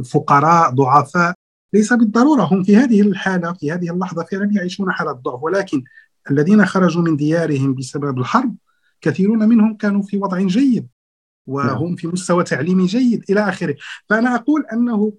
فقراء 0.03 0.69
ضعفاء. 0.69 1.33
ليس 1.73 1.93
بالضرورة 1.93 2.43
هم 2.43 2.63
في 2.63 2.77
هذه 2.77 3.01
الحالة 3.01 3.53
في 3.53 3.71
هذه 3.71 3.91
اللحظة 3.91 4.23
فعلا 4.23 4.51
يعيشون 4.53 4.91
حالة 4.91 5.11
ضعف 5.11 5.43
ولكن 5.43 5.83
الذين 6.31 6.65
خرجوا 6.65 7.01
من 7.01 7.17
ديارهم 7.17 7.75
بسبب 7.75 8.19
الحرب 8.19 8.55
كثيرون 9.01 9.49
منهم 9.49 9.77
كانوا 9.77 10.01
في 10.01 10.17
وضع 10.17 10.39
جيد 10.39 10.87
وهم 11.47 11.95
في 11.95 12.07
مستوى 12.07 12.43
تعليمي 12.43 12.85
جيد 12.85 13.23
إلى 13.29 13.49
آخره. 13.49 13.75
فأنا 14.09 14.35
أقول 14.35 14.65
أنه 14.73 14.93
آه، 14.93 15.11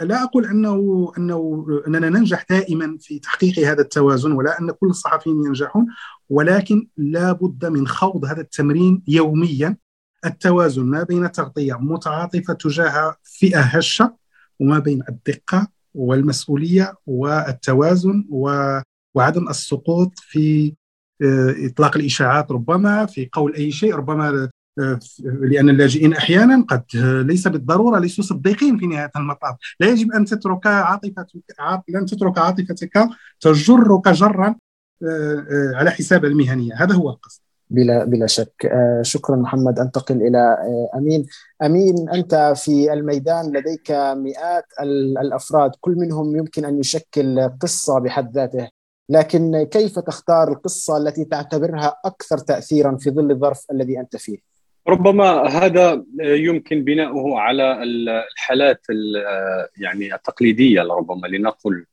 لا 0.00 0.22
أقول 0.22 0.46
انه 0.46 1.12
أنه 1.18 1.66
أننا 1.86 2.08
ننجح 2.08 2.44
دائما 2.50 2.96
في 3.00 3.18
تحقيق 3.18 3.58
هذا 3.58 3.80
التوازن 3.80 4.32
ولا 4.32 4.60
أن 4.60 4.70
كل 4.70 4.86
الصحفيين 4.86 5.44
ينجحون 5.44 5.86
ولكن 6.28 6.88
لا 6.96 7.32
بد 7.32 7.66
من 7.66 7.88
خوض 7.88 8.24
هذا 8.24 8.40
التمرين 8.40 9.02
يوميا. 9.08 9.76
التوازن 10.26 10.82
ما 10.82 11.02
بين 11.02 11.32
تغطية 11.32 11.74
متعاطفة 11.74 12.54
تجاه 12.54 13.16
فئة 13.22 13.60
هشة 13.60 14.16
وما 14.60 14.78
بين 14.78 15.02
الدقة 15.08 15.68
والمسؤولية 15.94 16.94
والتوازن 17.06 18.24
وعدم 19.14 19.48
السقوط 19.48 20.12
في 20.18 20.74
آه، 21.22 21.54
إطلاق 21.66 21.96
الإشاعات 21.96 22.52
ربما 22.52 23.06
في 23.06 23.28
قول 23.32 23.54
أي 23.54 23.70
شيء 23.70 23.94
ربما 23.94 24.50
لأن 25.22 25.68
اللاجئين 25.68 26.12
أحيانا 26.12 26.64
قد 26.68 26.84
ليس 27.26 27.48
بالضرورة 27.48 27.98
ليسوا 27.98 28.24
صديقين 28.24 28.78
في 28.78 28.86
نهاية 28.86 29.10
المطاف، 29.16 29.56
لا 29.80 29.88
يجب 29.88 30.12
أن 30.12 30.24
تترك 30.24 30.66
عاطفتك 30.66 31.26
لن 31.88 32.06
تترك 32.06 32.38
عاطفتك 32.38 33.08
تجرك 33.40 34.08
جرا 34.08 34.54
آه، 35.02 35.46
آه، 35.50 35.76
على 35.76 35.90
حساب 35.90 36.24
المهنية، 36.24 36.74
هذا 36.74 36.94
هو 36.94 37.10
القصد. 37.10 37.40
بلا 37.70 38.04
بلا 38.04 38.26
شك. 38.26 38.66
آه، 38.66 39.02
شكرا 39.02 39.36
محمد. 39.36 39.78
أنتقل 39.78 40.22
إلى 40.22 40.56
أمين. 40.96 41.26
أمين 41.62 42.08
أنت 42.08 42.52
في 42.56 42.92
الميدان 42.92 43.56
لديك 43.56 43.90
مئات 44.16 44.64
الأفراد. 45.22 45.70
كل 45.80 45.94
منهم 45.96 46.36
يمكن 46.36 46.64
أن 46.64 46.78
يشكل 46.78 47.50
قصة 47.60 47.98
بحد 47.98 48.34
ذاته. 48.34 48.68
لكن 49.08 49.62
كيف 49.70 49.98
تختار 49.98 50.52
القصة 50.52 50.96
التي 50.96 51.24
تعتبرها 51.24 51.96
أكثر 52.04 52.38
تاثيرا 52.38 52.96
في 52.96 53.10
ظل 53.10 53.30
الظرف 53.30 53.66
الذي 53.72 54.00
أنت 54.00 54.16
فيه؟ 54.16 54.49
ربما 54.90 55.48
هذا 55.48 56.04
يمكن 56.20 56.84
بناؤه 56.84 57.40
على 57.40 57.82
الحالات 57.82 58.86
يعني 59.76 60.14
التقليدية 60.14 60.82
ربما 60.82 61.26
لنقل 61.26 61.86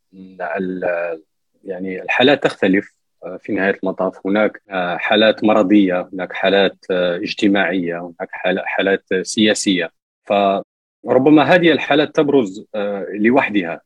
يعني 1.64 2.02
الحالات 2.02 2.44
تختلف. 2.44 2.98
في 3.40 3.52
نهاية 3.54 3.80
المطاف 3.84 4.28
هناك 4.28 4.62
حالات 4.98 5.44
مرضية 5.44 6.10
هناك 6.14 6.34
حالات 6.34 6.78
اجتماعية 6.92 8.00
هناك 8.00 8.30
حالات 8.66 9.04
سياسية. 9.22 9.92
فربما 10.24 11.44
هذه 11.44 11.72
الحالات 11.72 12.16
تبرز 12.16 12.66
لوحدها. 13.10 13.82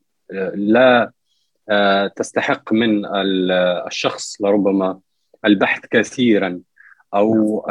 لا 0.53 1.11
تستحق 2.15 2.73
من 2.73 3.05
الشخص 3.87 4.41
لربما 4.41 4.99
البحث 5.45 5.85
كثيرا 5.91 6.61
أو 7.13 7.65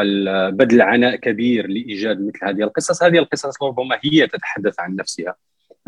بذل 0.53 0.83
عناء 0.83 1.17
كبير 1.17 1.67
لإيجاد 1.67 2.21
مثل 2.21 2.39
هذه 2.43 2.63
القصص، 2.63 3.03
هذه 3.03 3.19
القصص 3.19 3.63
ربما 3.63 3.99
هي 4.05 4.27
تتحدث 4.27 4.81
عن 4.81 4.97
نفسها. 4.97 5.35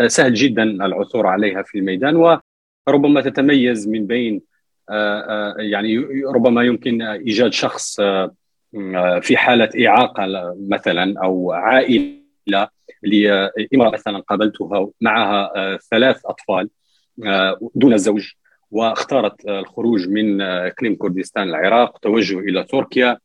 سهل 0.06 0.34
جدا 0.34 0.62
العثور 0.62 1.26
عليها 1.26 1.62
في 1.62 1.78
الميدان 1.78 2.40
وربما 2.86 3.20
تتميز 3.20 3.88
من 3.88 4.06
بين 4.06 4.40
آه، 4.90 5.20
آه، 5.20 5.54
يعني 5.58 5.98
ربما 6.34 6.62
يمكن 6.62 7.02
إيجاد 7.02 7.52
شخص 7.52 8.00
آه، 8.00 8.34
في 9.22 9.36
حالة 9.36 9.86
إعاقة 9.86 10.54
مثلا 10.68 11.22
أو 11.22 11.52
عائلة 11.52 12.68
لإمرأة 13.02 13.90
مثلا 13.92 14.18
قابلتها 14.18 14.88
معها 15.00 15.76
ثلاث 15.90 16.20
أطفال 16.26 16.68
دون 17.74 17.92
الزوج 17.92 18.32
واختارت 18.70 19.48
الخروج 19.48 20.08
من 20.08 20.40
إقليم 20.40 20.96
كردستان 20.96 21.48
العراق 21.48 21.98
توجه 21.98 22.38
إلى 22.38 22.64
تركيا. 22.64 23.10
آه، 23.10 23.18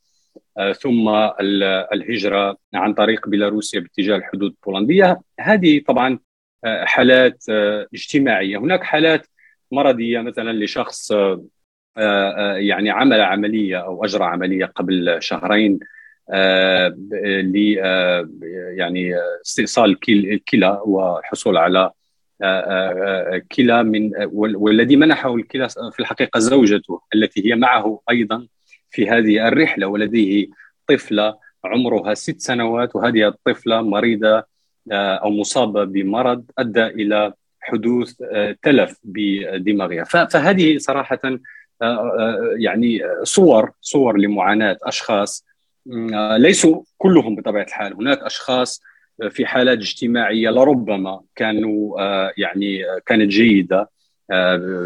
ثم 0.81 1.09
الهجرة 1.93 2.57
عن 2.73 2.93
طريق 2.93 3.29
بيلاروسيا 3.29 3.79
باتجاه 3.79 4.15
الحدود 4.15 4.51
البولندية. 4.51 5.21
هذه 5.39 5.81
طبعا 5.87 6.19
آه، 6.65 6.85
حالات 6.85 7.43
آه، 7.49 7.87
اجتماعية. 7.93 8.57
هناك 8.57 8.83
حالات 8.83 9.27
مرضية 9.71 10.21
مثلا 10.21 10.63
لشخص 10.63 11.11
يعني 12.57 12.89
عمل 12.89 13.21
عملية 13.21 13.77
أو 13.77 14.05
أجرى 14.05 14.23
عملية 14.23 14.65
قبل 14.65 15.17
شهرين 15.19 15.79
ل 17.43 17.55
يعني 18.77 19.15
استئصال 19.45 19.97
الكلى 20.09 20.81
وحصول 20.85 21.57
على 21.57 21.91
كلى 23.51 23.83
من 23.83 24.11
والذي 24.33 24.95
منحه 24.95 25.35
الكلى 25.35 25.69
في 25.69 25.99
الحقيقة 25.99 26.39
زوجته 26.39 27.01
التي 27.15 27.49
هي 27.49 27.55
معه 27.55 28.01
أيضا 28.09 28.47
في 28.91 29.09
هذه 29.09 29.47
الرحلة 29.47 29.87
ولديه 29.87 30.47
طفلة 30.87 31.37
عمرها 31.65 32.13
ست 32.13 32.39
سنوات 32.41 32.95
وهذه 32.95 33.27
الطفلة 33.27 33.81
مريضة 33.81 34.43
آه، 34.91 35.15
أو 35.15 35.29
مصابة 35.29 35.83
بمرض 35.83 36.45
أدى 36.57 36.85
إلى 36.85 37.33
حدوث 37.59 38.21
آه، 38.31 38.57
تلف 38.61 38.97
بدماغها. 39.03 40.03
فهذه 40.03 40.77
صراحة 40.77 41.19
آه، 41.81 42.55
يعني 42.57 43.01
صور 43.23 43.71
صور 43.81 44.17
لمعاناة 44.17 44.77
أشخاص 44.83 45.45
ليسوا 46.37 46.83
كلهم 46.97 47.35
بطبيعة 47.35 47.63
الحال. 47.63 47.93
هناك 47.93 48.19
أشخاص 48.19 48.81
في 49.29 49.45
حالات 49.45 49.77
اجتماعية 49.77 50.49
لربما 50.49 51.21
كانوا 51.35 52.01
يعني 52.37 52.81
كانت 53.05 53.31
جيدة 53.31 53.89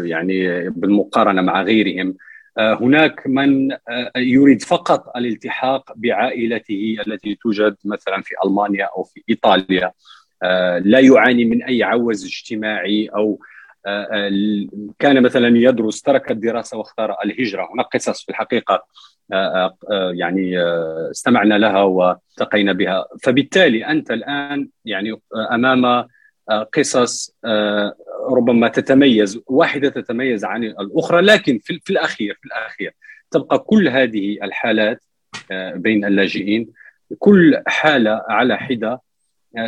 يعني 0.04 0.70
بالمقارنة 0.70 1.42
مع 1.42 1.62
غيرهم. 1.62 2.16
هناك 2.58 3.26
من 3.26 3.72
آه، 3.72 4.12
يريد 4.16 4.62
فقط 4.62 5.16
الالتحاق 5.16 5.92
بعائلته 5.96 6.96
التي 7.06 7.34
توجد 7.34 7.76
مثلا 7.84 8.22
في 8.22 8.34
ألمانيا 8.44 8.88
أو 8.96 9.02
في 9.02 9.22
إيطاليا. 9.30 9.92
آه، 10.42 10.78
لا 10.78 10.98
يعاني 10.98 11.44
من 11.44 11.62
أي 11.62 11.82
عوز 11.82 12.24
اجتماعي 12.24 13.06
أو 13.06 13.40
كان 14.98 15.22
مثلا 15.22 15.58
يدرس 15.58 16.02
ترك 16.02 16.30
الدراسة 16.30 16.78
واختار 16.78 17.16
الهجرة. 17.24 17.68
هناك 17.74 17.86
قصص 17.86 18.24
في 18.24 18.28
الحقيقة 18.28 18.84
يعني 20.12 20.58
استمعنا 21.10 21.58
لها 21.58 21.82
والتقينا 21.82 22.72
بها. 22.72 23.04
فبالتالي 23.22 23.86
أنت 23.86 24.10
الآن 24.10 24.68
يعني 24.84 25.20
أمام 25.52 26.06
قصص 26.50 27.34
آه، 27.44 27.94
ربما 28.30 28.68
تتميز 28.68 29.40
واحدة 29.46 29.88
تتميز 29.88 30.44
عن 30.44 30.64
الأخرى 30.64 31.20
لكن 31.20 31.58
في, 31.58 31.80
في 31.84 31.90
الأخير 31.90 32.38
في 32.40 32.46
الأخير 32.46 32.94
تبقى 33.30 33.58
كل 33.58 33.88
هذه 33.88 34.38
الحالات 34.42 35.04
آه، 35.50 35.74
بين 35.74 36.04
اللاجئين 36.04 36.68
كل 37.18 37.62
حالة 37.66 38.22
على 38.28 38.56
حدة 38.56 39.00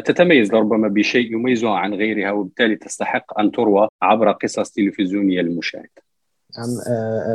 تتميز 0.05 0.53
لربما 0.53 0.89
بشيء 0.89 1.33
يميزها 1.33 1.71
عن 1.71 1.95
غيرها 1.95 2.31
وبالتالي 2.31 2.77
تستحق 2.77 3.41
أن 3.41 3.51
تروى 3.53 3.89
عبر 4.03 4.33
قصص 4.33 4.71
تلفزيونية 4.71 5.41
للمشاهد. 5.43 5.89
نعم 6.59 6.69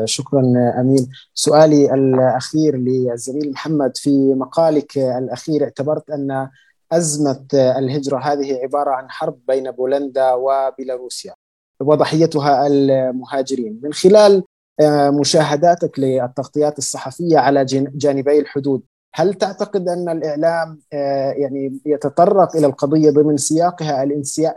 شكرا 0.06 0.42
أمين 0.80 1.10
سؤالي 1.34 1.94
الأخير 1.94 2.78
للزميل 2.78 3.52
محمد 3.52 3.98
في 3.98 4.34
مقالك 4.34 4.98
الأخير 4.98 5.64
اعتبرت 5.64 6.10
أن 6.10 6.50
أزمة 6.92 7.46
الهجرة. 7.54 8.18
هذه 8.18 8.60
عبارة 8.64 8.92
عن 8.92 9.10
حرب 9.10 9.40
بين 9.48 9.72
بولندا 9.72 10.34
وبيلاروسيا. 10.34 11.34
وضحيتها 11.82 12.68
المهاجرين. 12.68 13.80
من 13.84 13.94
خلال 13.94 14.44
مشاهداتك 15.20 16.00
للتغطيات 16.00 16.78
الصحفية 16.78 17.38
على 17.38 17.66
جانبي 17.96 18.40
الحدود 18.40 18.82
هل 19.16 19.34
تعتقد 19.34 19.88
أن 19.88 20.10
الإعلام 20.10 20.82
يعني 21.42 21.80
يتطرق 21.86 22.56
إلى 22.56 22.68
القضية 22.68 23.10
ضمن 23.10 23.38
سياقها 23.38 24.04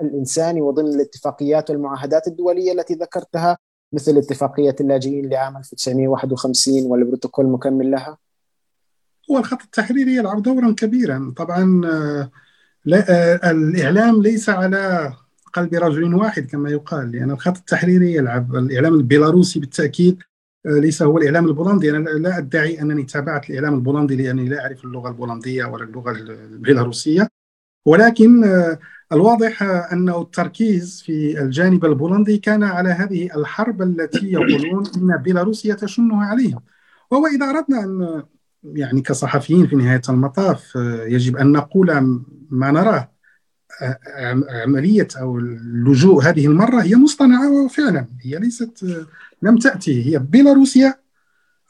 الإنساني 0.00 0.62
وضمن 0.62 0.88
الاتفاقيات 0.88 1.70
والمعاهدات 1.70 2.26
الدولية 2.28 2.72
التي 2.72 2.94
ذكرتها 2.94 3.58
مثل 3.92 4.16
اتفاقية 4.18 4.76
اللاجئين 4.80 5.28
لعام 5.28 5.56
1951 5.56 6.86
والبروتوكول 6.86 7.44
المكمل 7.44 7.90
لها؟ 7.90 8.16
هو 9.32 9.38
الخط 9.38 9.62
التحريري 9.62 10.16
يلعب 10.16 10.42
دورا 10.42 10.72
كبيرا. 10.72 11.32
طبعا 11.36 11.80
لا 12.84 13.50
الإعلام 13.50 14.22
ليس 14.22 14.48
على 14.48 15.12
قلب 15.52 15.74
رجل 15.74 16.14
واحد 16.14 16.46
كما 16.46 16.70
يقال 16.70 17.12
لأن 17.12 17.30
الخط 17.30 17.56
التحريري 17.56 18.14
يلعب 18.14 18.56
الإعلام 18.56 18.94
البيلاروسي 18.94 19.60
بالتأكيد 19.60 20.22
ليس 20.66 21.02
هو 21.02 21.18
الإعلام 21.18 21.46
البولندي. 21.46 21.90
أنا 21.90 22.10
لا 22.10 22.38
أدعي 22.38 22.80
أنني 22.80 23.02
تابعت 23.02 23.50
الإعلام 23.50 23.74
البولندي 23.74 24.16
لأني 24.16 24.48
لا 24.48 24.60
أعرف 24.60 24.84
اللغة 24.84 25.08
البولندية 25.08 25.64
ولا 25.64 25.84
اللغة 25.84 26.10
البيلاروسية. 26.10 27.28
ولكن 27.86 28.44
الواضح 29.12 29.62
أنه 29.62 30.20
التركيز 30.20 31.02
في 31.06 31.42
الجانب 31.42 31.84
البولندي 31.84 32.38
كان 32.38 32.62
على 32.62 32.88
هذه 32.88 33.28
الحرب 33.36 33.82
التي 33.82 34.32
يقولون 34.32 34.84
إن 34.96 35.16
بيلاروسيا 35.16 35.74
تشنها 35.74 36.26
عليهم. 36.26 36.60
وهو 37.10 37.26
إذا 37.26 37.50
أردنا 37.50 37.84
أن 37.84 38.22
يعني 38.64 39.00
كصحفيين 39.00 39.66
في 39.66 39.76
نهاية 39.76 40.02
المطاف 40.08 40.76
يجب 41.06 41.36
أن 41.36 41.52
نقول 41.52 41.86
ما 42.50 42.70
نراه 42.70 43.12
عملية 44.50 45.08
أو 45.20 45.38
اللجوء 45.38 46.22
هذه 46.22 46.46
المرة 46.46 46.82
هي 46.82 46.96
مصطنعة 46.96 47.68
فعلا 47.68 48.06
هي 48.20 48.38
ليست 48.38 49.04
لم 49.42 49.56
تأتي 49.56 50.06
هي 50.06 50.18
بيلاروسيا 50.18 50.94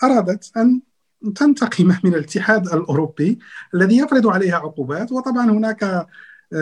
أرادت 0.02 0.52
أن 0.56 0.80
تنتقم 1.34 1.96
من 2.04 2.14
الاتحاد 2.14 2.66
الأوروبي 2.66 3.38
الذي 3.74 3.98
يفرض 3.98 4.26
عليها 4.26 4.56
عقوبات 4.56 5.12
وطبعا 5.12 5.50
هناك 5.50 6.06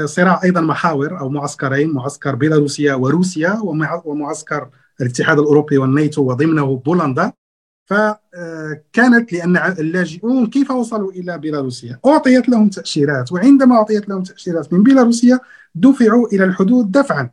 صراع 0.05 0.41
أيضا 0.45 0.61
محاور 0.61 1.21
أو 1.21 1.29
معسكرين 1.29 1.91
معسكر 1.93 2.35
بيلاروسيا 2.35 2.95
وروسيا 2.95 3.61
ومعسكر 4.05 4.71
الاتحاد 5.01 5.39
الأوروبي 5.39 5.79
والناتو 5.79 6.23
وضمنه 6.23 6.77
بولندا. 6.77 7.33
فكانت 7.91 9.33
لأن 9.33 9.57
اللاجئون 9.57 10.47
كيف 10.47 10.71
وصلوا 10.71 11.13
إلى 11.13 11.39
بيلاروسيا؟ 11.39 11.99
أعطيت 12.07 12.49
لهم 12.49 12.69
تأشيرات 12.69 13.33
وعندما 13.33 13.75
أعطيت 13.77 14.09
لهم 14.09 14.23
تأشيرات 14.23 14.73
من 14.73 14.83
بيلاروسيا 14.83 15.41
دفعوا 15.75 16.29
إلى 16.33 16.45
الحدود 16.45 16.93
دفعا 16.93 17.31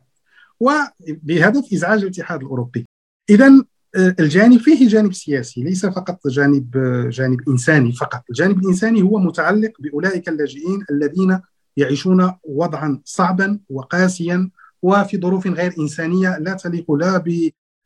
وبهدف 0.60 1.72
إزعاج 1.72 2.02
الاتحاد 2.02 2.42
الأوروبي. 2.42 2.86
اذا 3.30 3.64
الجانب 3.96 4.58
فيه 4.58 4.88
جانب 4.88 5.12
سياسي 5.12 5.62
ليس 5.62 5.86
فقط 5.86 6.28
جانب 6.28 6.70
جانب 7.08 7.48
إنساني 7.48 7.92
فقط، 7.92 8.22
الجانب 8.30 8.58
الإنساني 8.58 9.02
هو 9.02 9.18
متعلق 9.18 9.72
بأولئك 9.78 10.28
اللاجئين 10.28 10.84
الذين 10.90 11.40
يعيشون 11.76 12.32
وضعا 12.44 13.00
صعبا 13.04 13.60
وقاسيا 13.70 14.50
وفي 14.82 15.20
ظروف 15.20 15.46
غير 15.46 15.74
إنسانية 15.78 16.38
لا 16.38 16.54
تليق 16.54 16.92
لا 16.92 17.18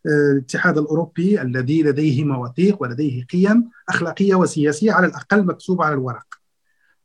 الاتحاد 0.07 0.79
الأوروبي 0.79 1.43
الذي 1.43 1.83
لديه 1.83 2.25
مواثيق 2.25 2.83
ولديه 2.83 3.25
قيم 3.25 3.71
أخلاقية 3.89 4.35
وسياسية 4.35 4.93
على 4.93 5.07
الأقل 5.07 5.47
مكتوبه 5.47 5.85
على 5.85 5.95
الورق. 5.95 6.27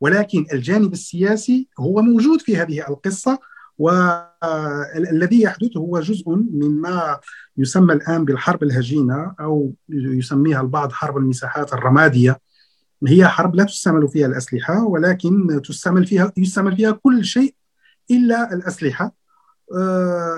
ولكن 0.02 0.46
الجانب 0.54 0.94
السياسي 0.94 1.68
هو 1.80 2.02
موجود 2.02 2.42
في 2.42 2.58
هذه 2.58 2.90
القصة 2.90 3.40
والذي 3.78 5.42
يحدث 5.42 5.78
هو 5.78 6.00
جزء 6.00 6.30
مما 6.30 7.20
يسمى 7.58 7.94
الآن 7.94 8.26
بالحرب 8.26 8.64
الهجينة 8.64 9.36
أو 9.40 9.74
يسميها 9.90 10.62
البعض 10.62 10.92
حرب 10.92 11.18
المساحات 11.18 11.74
الرمادية 11.74 12.40
هي 13.08 13.28
حرب 13.28 13.56
لا 13.56 13.64
تستعمل 13.64 14.08
فيها 14.08 14.28
الأسلحة 14.28 14.84
ولكن 14.84 15.62
تستعمل 15.62 16.06
فيها 16.06 16.32
يستعمل 16.38 16.76
فيها 16.76 16.92
كل 16.92 17.26
شيء 17.26 17.56
إلا 18.12 18.54
الأسلحة 18.54 19.06
آه 19.06 19.12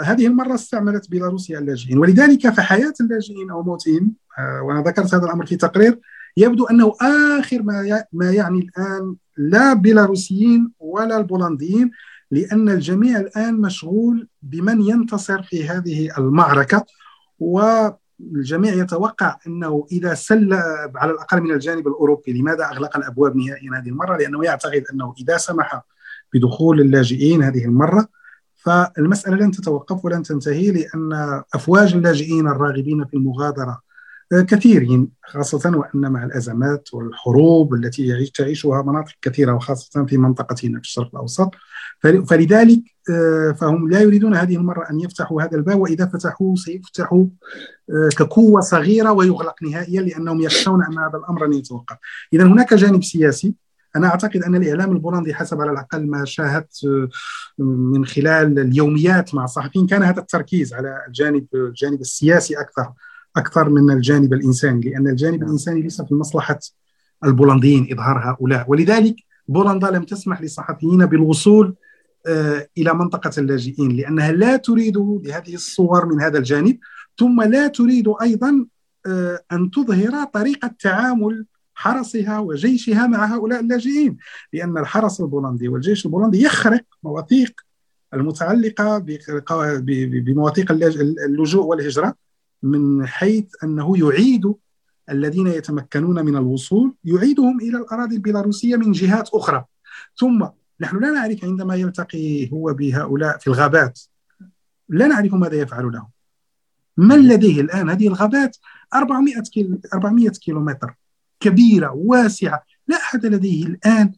هذه 0.04 0.28
المرة 0.28 0.56
استعملت 0.56 1.10
بيلاروسيا 1.10 1.60
اللاجئين 1.60 1.98
ولذلك 1.98 2.50
فحياة 2.50 2.94
اللاجئين 3.02 3.52
أو 3.52 3.64
موتهم 3.64 4.14
آه 4.40 4.62
وأنا 4.62 4.82
ذكرت 4.82 5.14
هذا 5.14 5.26
الأمر 5.26 5.46
في 5.46 5.56
تقرير 5.56 6.00
يبدو 6.38 6.66
أنه 6.66 6.94
آخر 7.40 7.62
ما 7.62 8.04
ما 8.14 8.32
يعني 8.32 8.60
الآن 8.60 9.16
لا 9.38 9.74
بيلاروسيين 9.74 10.72
ولا 10.80 11.18
البولنديين 11.18 11.92
لأن 12.32 12.70
الجميع 12.70 13.20
الآن 13.20 13.62
مشغول 13.62 14.28
بمن 14.42 14.82
ينتصر 14.82 15.44
في 15.44 15.70
هذه 15.70 16.18
المعركة 16.18 16.86
والجميع 17.40 18.74
يتوقع 18.74 19.38
أنه 19.48 19.88
إذا 19.92 20.14
سل 20.14 20.54
على 20.96 21.12
الأقل 21.12 21.42
من 21.42 21.52
الجانب 21.52 21.88
الأوروبي 21.88 22.34
لماذا 22.34 22.66
أغلق 22.66 22.98
الأبواب 22.98 23.36
نهائيا 23.36 23.72
هذه 23.76 23.90
المرة؟ 23.90 24.18
لأنه 24.18 24.44
يعتقد 24.46 24.84
أنه 24.94 25.14
إذا 25.20 25.38
سمح 25.38 25.82
بدخول 26.34 26.82
اللاجئين 26.82 27.44
هذه 27.44 27.66
المرة 27.66 28.08
فالمسألة 28.64 29.36
لن 29.36 29.52
تتوقف 29.52 30.06
ولن 30.06 30.24
تنتهي 30.24 30.72
لأن 30.72 31.42
أفواج 31.54 31.94
اللاجئين 31.94 32.48
الراغبين 32.48 33.06
في 33.06 33.14
المغادرة 33.14 33.90
كثيرين 34.32 35.10
خاصة 35.26 35.78
وأن 35.78 36.12
مع 36.12 36.24
الأزمات 36.24 36.94
والحروب 36.94 37.74
التي 37.74 38.26
تعيشها 38.26 38.82
مناطق 38.82 39.14
كثيرة 39.22 39.54
وخاصة 39.54 40.06
في 40.06 40.18
منطقتنا 40.18 40.80
في 40.80 40.86
الشرق 40.86 41.10
الأوسط. 41.14 41.52
فلذلك 42.02 42.82
فهم 43.56 43.90
لا 43.90 44.02
يريدون 44.02 44.36
هذه 44.36 44.56
المرة 44.56 44.90
أن 44.90 45.00
يفتحوا 45.00 45.42
هذا 45.42 45.58
الباب 45.58 45.80
وإذا 45.80 46.06
فتحوه 46.06 46.56
سيفتحوا 46.56 47.26
كقوة 48.18 48.62
صغيرة 48.62 49.12
ويغلق 49.12 49.64
نهائيا 49.64 50.02
لأنهم 50.02 50.42
يخشون 50.42 50.84
أن 50.84 50.98
هذا 50.98 51.18
الأمر 51.18 51.46
لن 51.46 51.54
يتوقف. 51.54 51.96
إذا 52.34 52.44
هناك 52.44 52.74
جانب 52.74 53.04
سياسي 53.04 53.54
أنا 53.96 54.08
أعتقد 54.08 54.44
أن 54.44 54.56
الإعلام 54.56 54.92
البولندي 54.92 55.34
حسب 55.34 55.62
على 55.62 55.72
الأقل 55.72 56.08
ما 56.08 56.26
شاهدت 56.26 57.10
من 57.60 58.06
خلال 58.06 58.60
اليوميات 58.60 59.36
مع 59.36 59.44
الصحفيين 59.44 59.88
كان 59.88 60.04
هذا 60.04 60.20
التركيز 60.20 60.74
على 60.74 61.04
الجانب 61.08 61.46
الجانب 61.54 62.02
السياسي 62.02 62.60
أكثر 62.60 62.94
أكثر 63.38 63.70
من 63.70 63.92
الجانب 63.92 64.34
الإنساني 64.34 64.90
لأن 64.90 65.08
الجانب 65.08 65.44
الإنساني 65.44 65.82
ليس 65.82 66.02
في 66.02 66.14
مصلحة 66.16 66.60
البولنديين 67.26 67.88
إظهار 67.94 68.20
هؤلاء. 68.30 68.66
ولذلك 68.68 69.16
بولندا 69.48 69.92
لم 69.92 70.04
تسمح 70.04 70.42
للصحفيين 70.42 71.06
بالوصول 71.06 71.76
إلى 72.78 72.94
منطقة 72.94 73.32
اللاجئين 73.38 73.92
لأنها 73.92 74.32
لا 74.32 74.56
تريد 74.56 74.98
بهذه 74.98 75.54
الصور 75.54 76.06
من 76.06 76.22
هذا 76.22 76.38
الجانب 76.38 76.78
ثم 77.20 77.42
لا 77.42 77.68
تريد 77.68 78.14
أيضا 78.22 78.66
أن 79.52 79.72
تظهر 79.72 80.24
طريقة 80.34 80.72
تعامل 80.80 81.46
حرسها 81.80 82.40
وجيشها 82.40 83.08
مع 83.08 83.26
هؤلاء 83.26 83.60
اللاجئين 83.60 84.18
لأن 84.54 84.78
الحرس 84.78 85.22
البولندي 85.22 85.68
والجيش 85.68 86.06
البولندي 86.06 86.42
يخرق 86.42 86.82
مواثيق 87.04 87.62
المتعلقة 88.14 88.98
بمواثيق 90.26 90.72
اللجوء 90.72 91.66
والهجرة 91.66 92.16
من 92.64 93.08
حيث 93.08 93.46
أنه 93.64 93.98
يعيد 93.98 94.54
الذين 95.10 95.48
يتمكنون 95.48 96.26
من 96.26 96.36
الوصول 96.36 96.94
يعيدهم 97.04 97.60
إلى 97.60 97.78
الأراضي 97.78 98.16
البيلاروسية 98.16 98.76
من 98.76 98.92
جهات 98.92 99.30
أخرى. 99.34 99.66
ثم 100.18 100.48
نحن 100.82 101.00
لا 101.00 101.12
نعرف 101.12 101.46
عندما 101.46 101.76
يلتقي 101.76 102.52
هو 102.54 102.74
بهؤلاء 102.74 103.38
في 103.38 103.48
الغابات 103.48 104.00
لا 104.90 105.08
نعرف 105.08 105.34
ماذا 105.34 105.56
يفعل 105.56 105.92
لهم. 105.92 106.10
من 106.98 107.28
لديه 107.28 107.62
الآن؟ 107.62 107.90
هذه 107.90 108.08
الغابات 108.08 108.58
400 108.94 109.42
كيلو 109.42 109.80
400 109.94 110.30
كيلومتر. 110.30 110.99
كبيرة 111.40 111.92
واسعة. 111.92 112.64
لا 112.88 112.98
أحد 112.98 113.26
لديه 113.26 113.66
الآن 113.66 114.12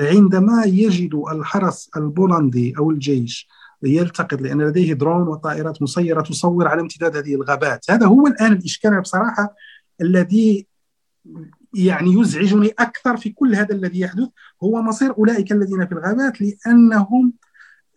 عندما 0.00 0.64
يجد 0.64 1.14
الحرس 1.14 1.90
البولندي 1.96 2.74
أو 2.78 2.90
الجيش 2.90 3.48
يلتقط 3.82 4.40
لأن 4.40 4.62
لديه 4.62 4.92
درون 4.92 5.28
وطائرات 5.28 5.82
مسيرة 5.82 6.20
تصور 6.20 6.68
على 6.68 6.80
امتداد 6.80 7.16
هذه 7.16 7.34
الغابات. 7.34 7.90
هذا 7.90 8.06
هو 8.06 8.26
الآن 8.26 8.52
الإشكال 8.52 9.00
بصراحة 9.00 9.54
الذي 10.00 10.66
يعني 11.74 12.12
يزعجني 12.12 12.68
أكثر 12.78 13.16
في 13.16 13.30
كل 13.30 13.54
هذا 13.54 13.74
الذي 13.74 14.00
يحدث. 14.00 14.28
هو 14.62 14.82
مصير 14.82 15.18
أولئك 15.18 15.52
الذين 15.52 15.86
في 15.86 15.92
الغابات 15.92 16.40
لأنهم 16.40 17.32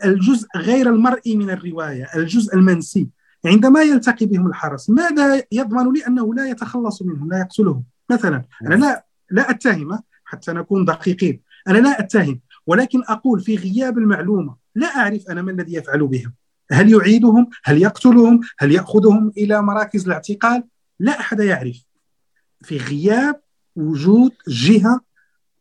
الجزء 0.05 0.47
غير 0.55 0.89
المرئي 0.89 1.35
من 1.35 1.49
الرواية 1.49 2.07
الجزء 2.15 2.55
المنسي. 2.55 3.07
عندما 3.45 3.81
يلتقي 3.81 4.25
بهم 4.25 4.47
الحرس 4.47 4.89
ماذا 4.89 5.43
يضمن 5.51 5.93
لي 5.93 6.07
أنه 6.07 6.33
لا 6.33 6.49
يتخلص 6.49 7.01
منهم 7.01 7.29
لا 7.29 7.39
يقتلهم 7.39 7.83
مثلا 8.09 8.43
أنا 8.61 8.75
لا 8.75 9.05
لا 9.31 9.49
أتهمه 9.49 10.03
حتى 10.25 10.53
نكون 10.53 10.85
دقيقين. 10.85 11.41
أنا 11.67 11.77
لا 11.77 11.99
أتهم 11.99 12.39
ولكن 12.67 13.03
أقول 13.07 13.39
في 13.39 13.55
غياب 13.55 13.97
المعلومة 13.97 14.55
لا 14.75 14.87
أعرف 14.87 15.29
أنا 15.29 15.41
ما 15.41 15.51
الذي 15.51 15.73
يفعل 15.73 16.07
بهم. 16.07 16.33
هل 16.71 16.91
يعيدهم؟ 16.91 17.49
هل 17.63 17.81
يقتلهم؟ 17.81 18.39
هل 18.59 18.71
يأخذهم 18.71 19.31
إلى 19.37 19.61
مراكز 19.61 20.05
الاعتقال؟ 20.05 20.63
لا 20.99 21.19
أحد 21.19 21.39
يعرف. 21.39 21.83
في 22.61 22.77
غياب 22.77 23.41
وجود 23.75 24.31
جهة 24.47 25.01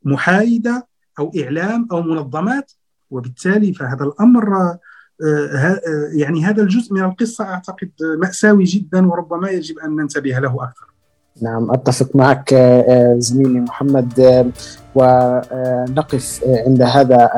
محايدة 0.05 0.89
أو 1.19 1.33
إعلام 1.43 1.89
أو 1.93 2.03
منظمات 2.03 2.73
وبالتالي 3.11 3.75
فهذا 3.75 4.05
الأمر 4.05 4.57
آه، 4.57 4.79
آه، 5.23 5.81
يعني 6.13 6.45
هذا 6.45 6.63
الجزء 6.63 6.95
من 6.95 7.05
القصة 7.05 7.45
أعتقد 7.45 7.91
مأساوي 8.19 8.65
جدا 8.65 9.07
وربما 9.07 9.51
يجب 9.51 9.79
أن 9.79 9.97
ننتبه 9.97 10.39
له 10.39 10.65
أكثر. 10.65 10.96
نعم 11.43 11.71
أتفق 11.71 12.09
معك 12.15 12.53
آه، 12.53 13.15
زميلي 13.19 13.61
محمد 13.61 14.13
ونقف 14.95 16.41
عند 16.67 16.83
هذا 16.83 17.31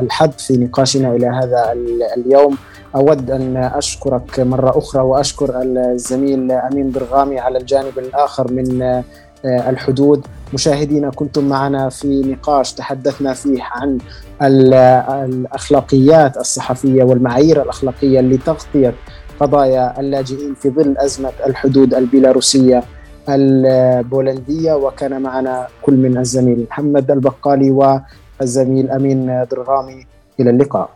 الحد 0.00 0.32
في 0.38 0.56
نقاشنا 0.56 1.14
إلى 1.14 1.26
هذا 1.26 1.72
اليوم. 2.16 2.56
أود 2.96 3.30
أن 3.30 3.56
أشكرك 3.56 4.40
مرة 4.40 4.78
أخرى 4.78 5.02
وأشكر 5.02 5.62
الزميل 5.62 6.52
أمين 6.52 6.90
برغامي 6.90 7.38
على 7.38 7.58
الجانب 7.58 7.98
الآخر 7.98 8.52
من 8.52 8.82
آه، 8.82 9.04
الحدود. 9.44 10.26
مشاهدينا 10.54 11.10
كنتم 11.10 11.48
معنا 11.48 11.88
في 11.88 12.20
نقاش 12.20 12.72
تحدثنا 12.72 13.32
فيه 13.34 13.62
عن 13.62 13.98
الأخلاقيات 14.42 16.36
الصحفية 16.36 17.04
والمعايير 17.04 17.62
الأخلاقية 17.62 18.20
لتغطية 18.20 18.94
قضايا 19.40 20.00
اللاجئين 20.00 20.54
في 20.54 20.70
ظل 20.70 20.94
أزمة 20.98 21.30
الحدود 21.46 21.94
البيلاروسية. 21.94 22.82
البولندية 23.28 24.72
وكان 24.72 25.22
معنا 25.22 25.68
كل 25.82 25.96
من 25.96 26.18
الزميل 26.18 26.66
محمد 26.70 27.10
البقالي 27.10 27.70
والزميل 27.70 28.90
أمين 28.90 29.44
درغامي. 29.50 30.06
إلى 30.40 30.50
اللقاء. 30.50 30.88